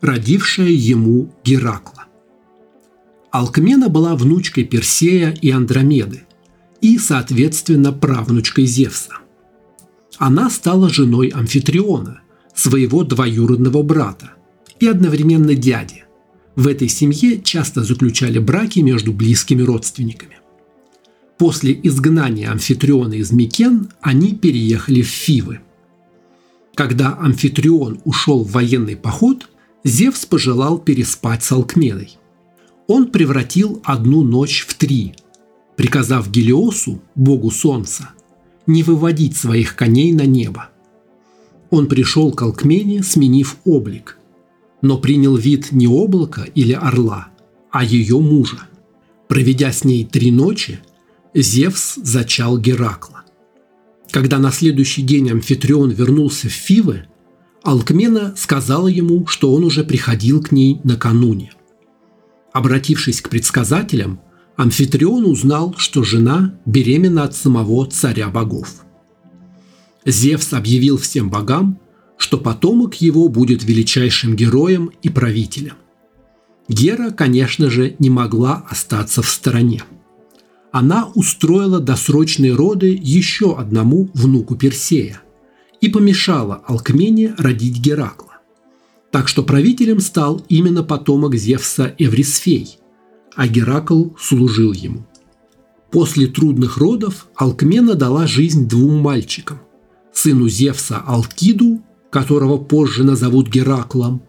родившая 0.00 0.70
ему 0.70 1.30
Геракла. 1.44 2.06
Алкмена 3.30 3.90
была 3.90 4.16
внучкой 4.16 4.64
Персея 4.64 5.30
и 5.42 5.50
Андромеды 5.50 6.22
и, 6.80 6.96
соответственно, 6.98 7.92
правнучкой 7.92 8.64
Зевса. 8.64 9.18
Она 10.16 10.48
стала 10.48 10.88
женой 10.88 11.28
Амфитриона, 11.28 12.22
своего 12.54 13.04
двоюродного 13.04 13.82
брата, 13.82 14.35
и 14.80 14.86
одновременно 14.86 15.54
дяди. 15.54 16.04
В 16.54 16.68
этой 16.68 16.88
семье 16.88 17.40
часто 17.40 17.82
заключали 17.84 18.38
браки 18.38 18.80
между 18.80 19.12
близкими 19.12 19.62
родственниками. 19.62 20.36
После 21.38 21.78
изгнания 21.82 22.50
Амфитриона 22.50 23.14
из 23.14 23.30
Микен 23.30 23.90
они 24.00 24.34
переехали 24.34 25.02
в 25.02 25.08
Фивы. 25.08 25.60
Когда 26.74 27.14
Амфитрион 27.14 28.00
ушел 28.04 28.42
в 28.42 28.52
военный 28.52 28.96
поход, 28.96 29.48
Зевс 29.84 30.24
пожелал 30.24 30.78
переспать 30.78 31.42
с 31.42 31.52
Алкмедой– 31.52 32.18
он 32.86 33.10
превратил 33.10 33.80
одну 33.84 34.22
ночь 34.22 34.64
в 34.66 34.74
три, 34.74 35.14
приказав 35.76 36.30
Гелиосу, 36.30 37.00
богу 37.14 37.50
солнца, 37.50 38.10
не 38.66 38.82
выводить 38.82 39.36
своих 39.36 39.74
коней 39.74 40.12
на 40.12 40.24
небо. 40.24 40.68
Он 41.70 41.88
пришел 41.88 42.30
к 42.30 42.42
Алкмене, 42.42 43.02
сменив 43.02 43.56
облик, 43.64 44.18
но 44.82 44.98
принял 44.98 45.36
вид 45.36 45.72
не 45.72 45.86
облака 45.86 46.44
или 46.54 46.72
орла, 46.72 47.28
а 47.70 47.84
ее 47.84 48.18
мужа. 48.18 48.58
Проведя 49.28 49.72
с 49.72 49.84
ней 49.84 50.04
три 50.04 50.30
ночи, 50.30 50.80
Зевс 51.34 51.96
зачал 51.96 52.58
Геракла. 52.58 53.24
Когда 54.10 54.38
на 54.38 54.52
следующий 54.52 55.02
день 55.02 55.30
Амфитрион 55.30 55.90
вернулся 55.90 56.48
в 56.48 56.52
Фивы, 56.52 57.06
Алкмена 57.62 58.34
сказала 58.36 58.86
ему, 58.86 59.26
что 59.26 59.52
он 59.52 59.64
уже 59.64 59.82
приходил 59.82 60.42
к 60.42 60.52
ней 60.52 60.80
накануне. 60.84 61.52
Обратившись 62.52 63.20
к 63.20 63.28
предсказателям, 63.28 64.20
Амфитрион 64.56 65.26
узнал, 65.26 65.74
что 65.76 66.02
жена 66.02 66.58
беременна 66.64 67.24
от 67.24 67.34
самого 67.34 67.84
царя 67.86 68.28
богов. 68.28 68.84
Зевс 70.06 70.52
объявил 70.52 70.96
всем 70.96 71.28
богам, 71.28 71.78
что 72.16 72.38
потомок 72.38 72.94
его 72.96 73.28
будет 73.28 73.64
величайшим 73.64 74.36
героем 74.36 74.90
и 75.02 75.08
правителем. 75.08 75.74
Гера, 76.68 77.10
конечно 77.10 77.70
же, 77.70 77.94
не 77.98 78.10
могла 78.10 78.64
остаться 78.68 79.22
в 79.22 79.28
стороне. 79.28 79.84
Она 80.72 81.08
устроила 81.14 81.78
досрочные 81.80 82.54
роды 82.54 82.98
еще 83.00 83.56
одному 83.56 84.10
внуку 84.14 84.56
Персея 84.56 85.22
и 85.80 85.88
помешала 85.88 86.62
Алкмене 86.66 87.34
родить 87.38 87.78
Геракла. 87.78 88.38
Так 89.10 89.28
что 89.28 89.42
правителем 89.42 90.00
стал 90.00 90.42
именно 90.48 90.82
потомок 90.82 91.36
Зевса 91.36 91.94
Эврисфей, 91.98 92.78
а 93.34 93.46
Геракл 93.46 94.08
служил 94.18 94.72
ему. 94.72 95.06
После 95.90 96.26
трудных 96.26 96.78
родов 96.78 97.28
Алкмена 97.36 97.94
дала 97.94 98.26
жизнь 98.26 98.68
двум 98.68 98.98
мальчикам– 98.98 99.60
сыну 100.12 100.48
Зевса 100.48 100.98
Алкиду, 101.06 101.80
которого 102.16 102.56
позже 102.56 103.04
назовут 103.04 103.50
Гераклом, 103.50 104.22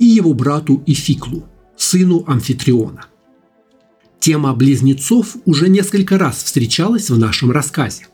и 0.00 0.04
его 0.04 0.34
брату 0.34 0.82
Ификлу, 0.86 1.44
сыну 1.76 2.24
Амфитриона. 2.26 3.06
Тема 4.18 4.54
близнецов 4.54 5.36
уже 5.44 5.68
несколько 5.68 6.18
раз 6.18 6.42
встречалась 6.42 7.10
в 7.10 7.16
нашем 7.16 7.52
рассказе. 7.52 8.08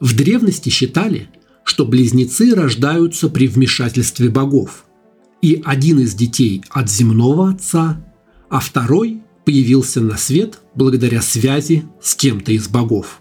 В 0.00 0.14
древности 0.14 0.68
считали, 0.68 1.30
что 1.64 1.86
близнецы 1.86 2.54
рождаются 2.54 3.30
при 3.30 3.48
вмешательстве 3.48 4.28
богов– 4.28 4.84
и 5.40 5.62
один 5.64 6.00
из 6.00 6.14
детей 6.14 6.64
от 6.68 6.90
земного 6.90 7.50
отца, 7.50 8.04
а 8.50 8.58
второй 8.58 9.22
появился 9.44 10.00
на 10.00 10.16
свет 10.16 10.58
благодаря 10.74 11.22
связи 11.22 11.84
с 12.02 12.16
кем-то 12.16 12.50
из 12.50 12.66
богов. 12.66 13.20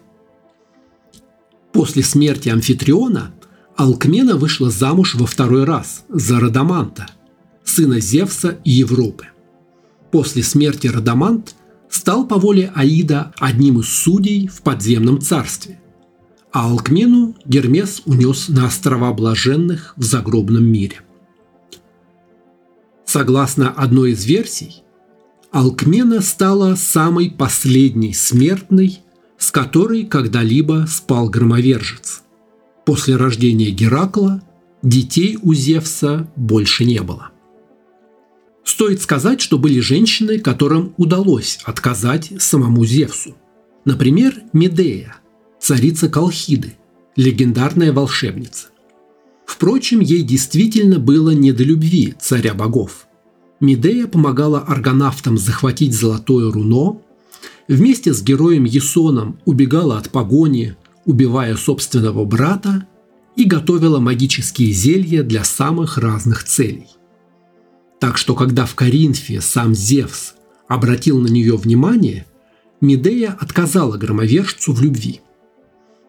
После 1.72 2.02
смерти 2.02 2.50
Амфитриона 2.50 3.36
Алкмена 3.78 4.38
вышла 4.38 4.72
замуж 4.72 5.14
во 5.14 5.28
второй 5.28 5.64
раз 5.64 6.04
за 6.10 6.40
Радаманта, 6.40 7.06
сына 7.64 8.00
Зевса 8.00 8.58
и 8.64 8.72
Европы. 8.72 9.28
После 10.12 10.42
смерти 10.42 10.88
Радамант 10.88 11.56
стал 11.88 12.28
по 12.28 12.38
воле 12.38 12.72
Аида 12.74 13.34
одним 13.38 13.80
из 13.80 13.90
судей 13.90 14.48
в 14.48 14.64
подземном 14.64 15.22
царстве, 15.22 15.80
а 16.52 16.72
Алкмену 16.72 17.36
Гермес 17.46 18.02
унес 18.06 18.50
на 18.50 18.66
острова 18.66 19.14
Блаженных 19.14 19.94
в 19.96 20.04
загробном 20.04 20.66
мире. 20.66 21.02
Согласно 23.06 23.70
одной 23.70 24.14
из 24.14 24.26
версий, 24.26 24.82
Алкмена 25.52 26.22
стала 26.22 26.74
самой 26.74 27.30
последней 27.30 28.14
смертной, 28.14 29.00
с 29.38 29.52
которой 29.52 30.04
когда-либо 30.06 30.88
спал 30.90 31.30
громовержец. 31.30 32.24
После 32.88 33.18
рождения 33.18 33.70
Геракла 33.70 34.42
детей 34.82 35.38
у 35.42 35.54
Зевса 35.54 36.32
больше 36.38 36.86
не 36.86 37.02
было. 37.02 37.32
Стоит 38.64 39.02
сказать, 39.02 39.42
что 39.42 39.58
были 39.58 39.82
женщины, 39.82 40.40
которым 40.40 40.94
удалось 40.96 41.60
отказать 41.66 42.32
самому 42.40 42.86
Зевсу. 42.86 43.36
Например, 43.84 44.36
Медея, 44.54 45.18
царица 45.60 46.08
Колхиды, 46.08 46.78
легендарная 47.18 47.92
волшебница. 47.92 48.68
Впрочем, 49.46 50.00
ей 50.00 50.22
действительно 50.22 50.98
было 50.98 51.32
не 51.32 51.52
до 51.52 51.66
любви 51.66 52.16
царя 52.18 52.54
богов. 52.54 53.10
Медея 53.60 54.08
помогала 54.08 54.62
аргонавтам 54.62 55.38
захватить 55.38 55.94
золотое 55.94 56.50
руно, 56.50 57.02
вместе 57.68 58.14
с 58.14 58.24
героем 58.24 58.64
Есоном 58.64 59.42
убегала 59.44 59.98
от 59.98 60.10
погони, 60.10 60.78
убивая 61.08 61.56
собственного 61.56 62.24
брата, 62.26 62.86
и 63.36 63.46
готовила 63.46 64.00
магические 64.00 64.72
зелья 64.72 65.24
для 65.24 65.44
самых 65.44 65.98
разных 65.98 66.44
целей. 66.44 66.88
Так 68.00 68.18
что 68.18 68.36
когда 68.36 68.66
в 68.66 68.76
Коринфе 68.76 69.42
сам 69.42 69.74
Зевс 69.74 70.34
обратил 70.68 71.20
на 71.20 71.28
нее 71.28 71.58
внимание, 71.58 72.28
Медея 72.82 73.36
отказала 73.40 73.98
громовержцу 73.98 74.74
в 74.74 74.82
любви. 74.82 75.22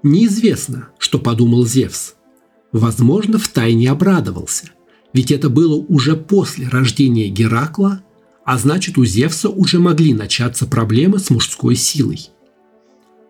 Неизвестно, 0.02 0.88
что 0.98 1.18
подумал 1.18 1.66
Зевс– 1.66 2.14
возможно, 2.72 3.38
втайне 3.38 3.90
обрадовался, 3.90 4.70
ведь 5.12 5.30
это 5.30 5.48
было 5.48 5.74
уже 5.74 6.16
после 6.16 6.68
рождения 6.68 7.28
Геракла, 7.28 8.02
а 8.44 8.58
значит 8.58 8.98
у 8.98 9.04
Зевса 9.04 9.48
уже 9.48 9.78
могли 9.78 10.14
начаться 10.14 10.66
проблемы 10.66 11.18
с 11.18 11.30
мужской 11.30 11.74
силой. 11.74 12.30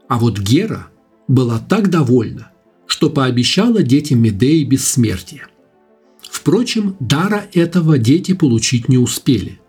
А 0.08 0.18
вот 0.18 0.38
Гера 0.38 0.88
была 1.28 1.58
так 1.60 1.90
довольна, 1.90 2.50
что 2.86 3.10
пообещала 3.10 3.82
детям 3.82 4.20
Медеи 4.20 4.64
бессмертие. 4.64 5.46
Впрочем, 6.30 6.96
дара 6.98 7.46
этого 7.52 7.98
дети 7.98 8.32
получить 8.32 8.88
не 8.88 8.98
успели. 8.98 9.60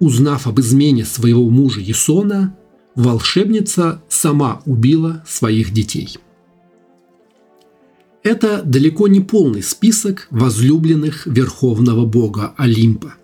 Узнав 0.00 0.46
об 0.46 0.60
измене 0.60 1.04
своего 1.04 1.48
мужа 1.48 1.80
Есона, 1.80 2.56
волшебница 2.94 4.02
сама 4.08 4.62
убила 4.64 5.22
своих 5.26 5.72
детей. 5.72 6.16
Это 8.22 8.62
далеко 8.62 9.06
не 9.06 9.20
полный 9.20 9.62
список 9.62 10.28
возлюбленных 10.30 11.26
верховного 11.26 12.06
бога 12.06 12.54
Олимпа. 12.56 13.14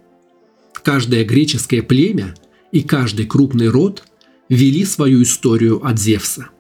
Каждое 0.83 1.25
греческое 1.25 1.83
племя 1.83 2.35
и 2.71 2.83
каждый 2.83 3.27
крупный 3.27 3.69
род 3.69 4.05
вели 4.51 4.85
свою 4.85 5.23
историю 5.23 5.85
от 5.85 5.99
Зевса. 5.99 6.51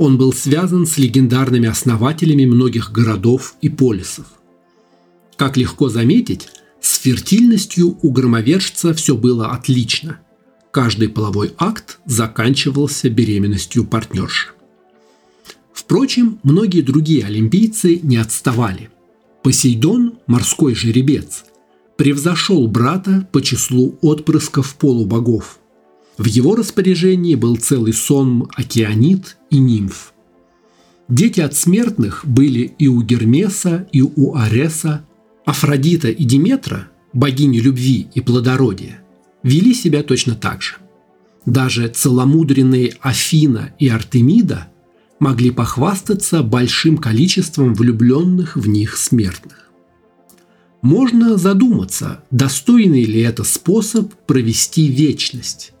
Он 0.00 0.16
был 0.16 0.32
связан 0.32 0.86
с 0.86 0.96
легендарными 0.96 1.68
основателями 1.68 2.46
многих 2.46 2.90
городов 2.90 3.56
и 3.60 3.68
полисов. 3.68 4.24
Как 5.36 5.58
легко 5.58 5.90
заметить, 5.90 6.48
с 6.80 6.96
фертильностью 7.00 7.98
у 8.00 8.10
громовержца 8.10 8.94
все 8.94 9.14
было 9.14 9.50
отлично. 9.50 10.18
Каждый 10.70 11.10
половой 11.10 11.52
акт 11.58 11.98
заканчивался 12.06 13.10
беременностью 13.10 13.84
партнерши. 13.84 14.52
Впрочем, 15.74 16.38
многие 16.44 16.80
другие 16.80 17.26
олимпийцы 17.26 18.00
не 18.02 18.16
отставали. 18.16 18.88
Посейдон, 19.42 20.14
морской 20.26 20.74
жеребец, 20.74 21.44
превзошел 21.98 22.66
брата 22.68 23.28
по 23.32 23.42
числу 23.42 23.98
отпрысков 24.00 24.76
полубогов. 24.76 25.59
В 26.20 26.26
его 26.26 26.54
распоряжении 26.54 27.34
был 27.34 27.56
целый 27.56 27.94
сон 27.94 28.46
океанит 28.54 29.38
и 29.48 29.56
нимф. 29.56 30.12
Дети 31.08 31.40
от 31.40 31.56
смертных 31.56 32.26
были 32.26 32.74
и 32.78 32.88
у 32.88 33.00
Гермеса, 33.00 33.88
и 33.90 34.02
у 34.02 34.36
Ареса, 34.36 35.02
Афродита 35.46 36.10
и 36.10 36.24
Диметра, 36.24 36.88
богини 37.14 37.58
любви 37.58 38.08
и 38.14 38.20
плодородия, 38.20 39.02
вели 39.42 39.72
себя 39.72 40.02
точно 40.02 40.34
так 40.34 40.60
же. 40.60 40.74
Даже 41.46 41.88
целомудренные 41.88 42.96
Афина 43.00 43.72
и 43.78 43.88
Артемида 43.88 44.68
могли 45.20 45.50
похвастаться 45.50 46.42
большим 46.42 46.98
количеством 46.98 47.72
влюбленных 47.72 48.56
в 48.56 48.68
них 48.68 48.98
смертных. 48.98 49.70
Можно 50.82 51.38
задуматься, 51.38 52.22
достойный 52.30 53.04
ли 53.04 53.22
это 53.22 53.42
способ 53.42 54.12
провести 54.26 54.86
вечность, 54.88 55.72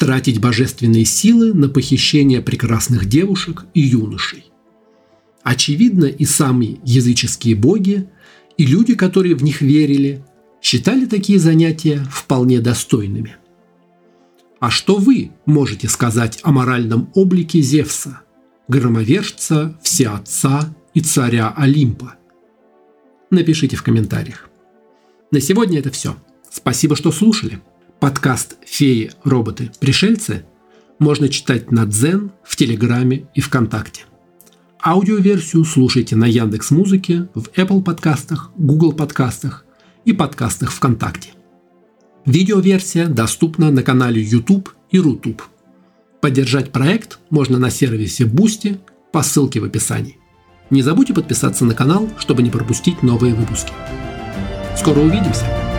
тратить 0.00 0.40
божественные 0.40 1.04
силы 1.04 1.54
на 1.54 1.68
похищение 1.68 2.40
прекрасных 2.40 3.06
девушек 3.06 3.66
и 3.74 3.80
юношей. 3.80 4.46
Очевидно, 5.44 6.06
и 6.06 6.24
сами 6.24 6.80
языческие 6.84 7.54
боги– 7.54 8.08
и 8.60 8.66
люди, 8.66 8.94
которые 8.94 9.34
в 9.36 9.42
них 9.42 9.62
верили, 9.62 10.22
считали 10.60 11.06
такие 11.06 11.38
занятия 11.38 12.06
вполне 12.12 12.60
достойными. 12.60 13.36
А 14.58 14.68
что 14.68 14.96
вы 14.96 15.30
можете 15.46 15.88
сказать 15.88 16.40
о 16.42 16.52
моральном 16.52 17.10
облике 17.14 17.62
Зевса, 17.62 18.20
громовержца, 18.68 19.80
всеотца 19.82 20.76
и 20.92 21.00
царя 21.00 21.54
Олимпа? 21.56 22.16
Напишите 23.30 23.76
в 23.76 23.82
комментариях. 23.82 24.50
На 25.30 25.40
сегодня 25.40 25.78
это 25.78 25.90
все. 25.90 26.14
Спасибо, 26.50 26.96
что 26.96 27.12
слушали. 27.12 27.62
Подкаст 28.00 28.56
«Феи, 28.64 29.10
роботы, 29.24 29.70
пришельцы» 29.78 30.46
можно 30.98 31.28
читать 31.28 31.70
на 31.70 31.84
Дзен, 31.84 32.32
в 32.42 32.56
Телеграме 32.56 33.26
и 33.34 33.42
ВКонтакте. 33.42 34.04
Аудиоверсию 34.82 35.66
слушайте 35.66 36.16
на 36.16 36.24
Яндекс 36.24 36.70
Музыке, 36.70 37.28
в 37.34 37.48
Apple 37.56 37.82
подкастах, 37.82 38.52
Google 38.56 38.94
подкастах 38.94 39.66
и 40.06 40.14
подкастах 40.14 40.72
ВКонтакте. 40.72 41.32
Видеоверсия 42.24 43.06
доступна 43.06 43.70
на 43.70 43.82
канале 43.82 44.22
YouTube 44.22 44.70
и 44.90 44.98
Рутуб. 44.98 45.42
Поддержать 46.22 46.72
проект 46.72 47.18
можно 47.28 47.58
на 47.58 47.68
сервисе 47.68 48.24
Boosty 48.24 48.78
по 49.12 49.22
ссылке 49.22 49.60
в 49.60 49.64
описании. 49.64 50.16
Не 50.70 50.80
забудьте 50.80 51.12
подписаться 51.12 51.66
на 51.66 51.74
канал, 51.74 52.08
чтобы 52.18 52.42
не 52.42 52.48
пропустить 52.48 53.02
новые 53.02 53.34
выпуски. 53.34 53.72
Скоро 54.74 55.00
увидимся! 55.00 55.69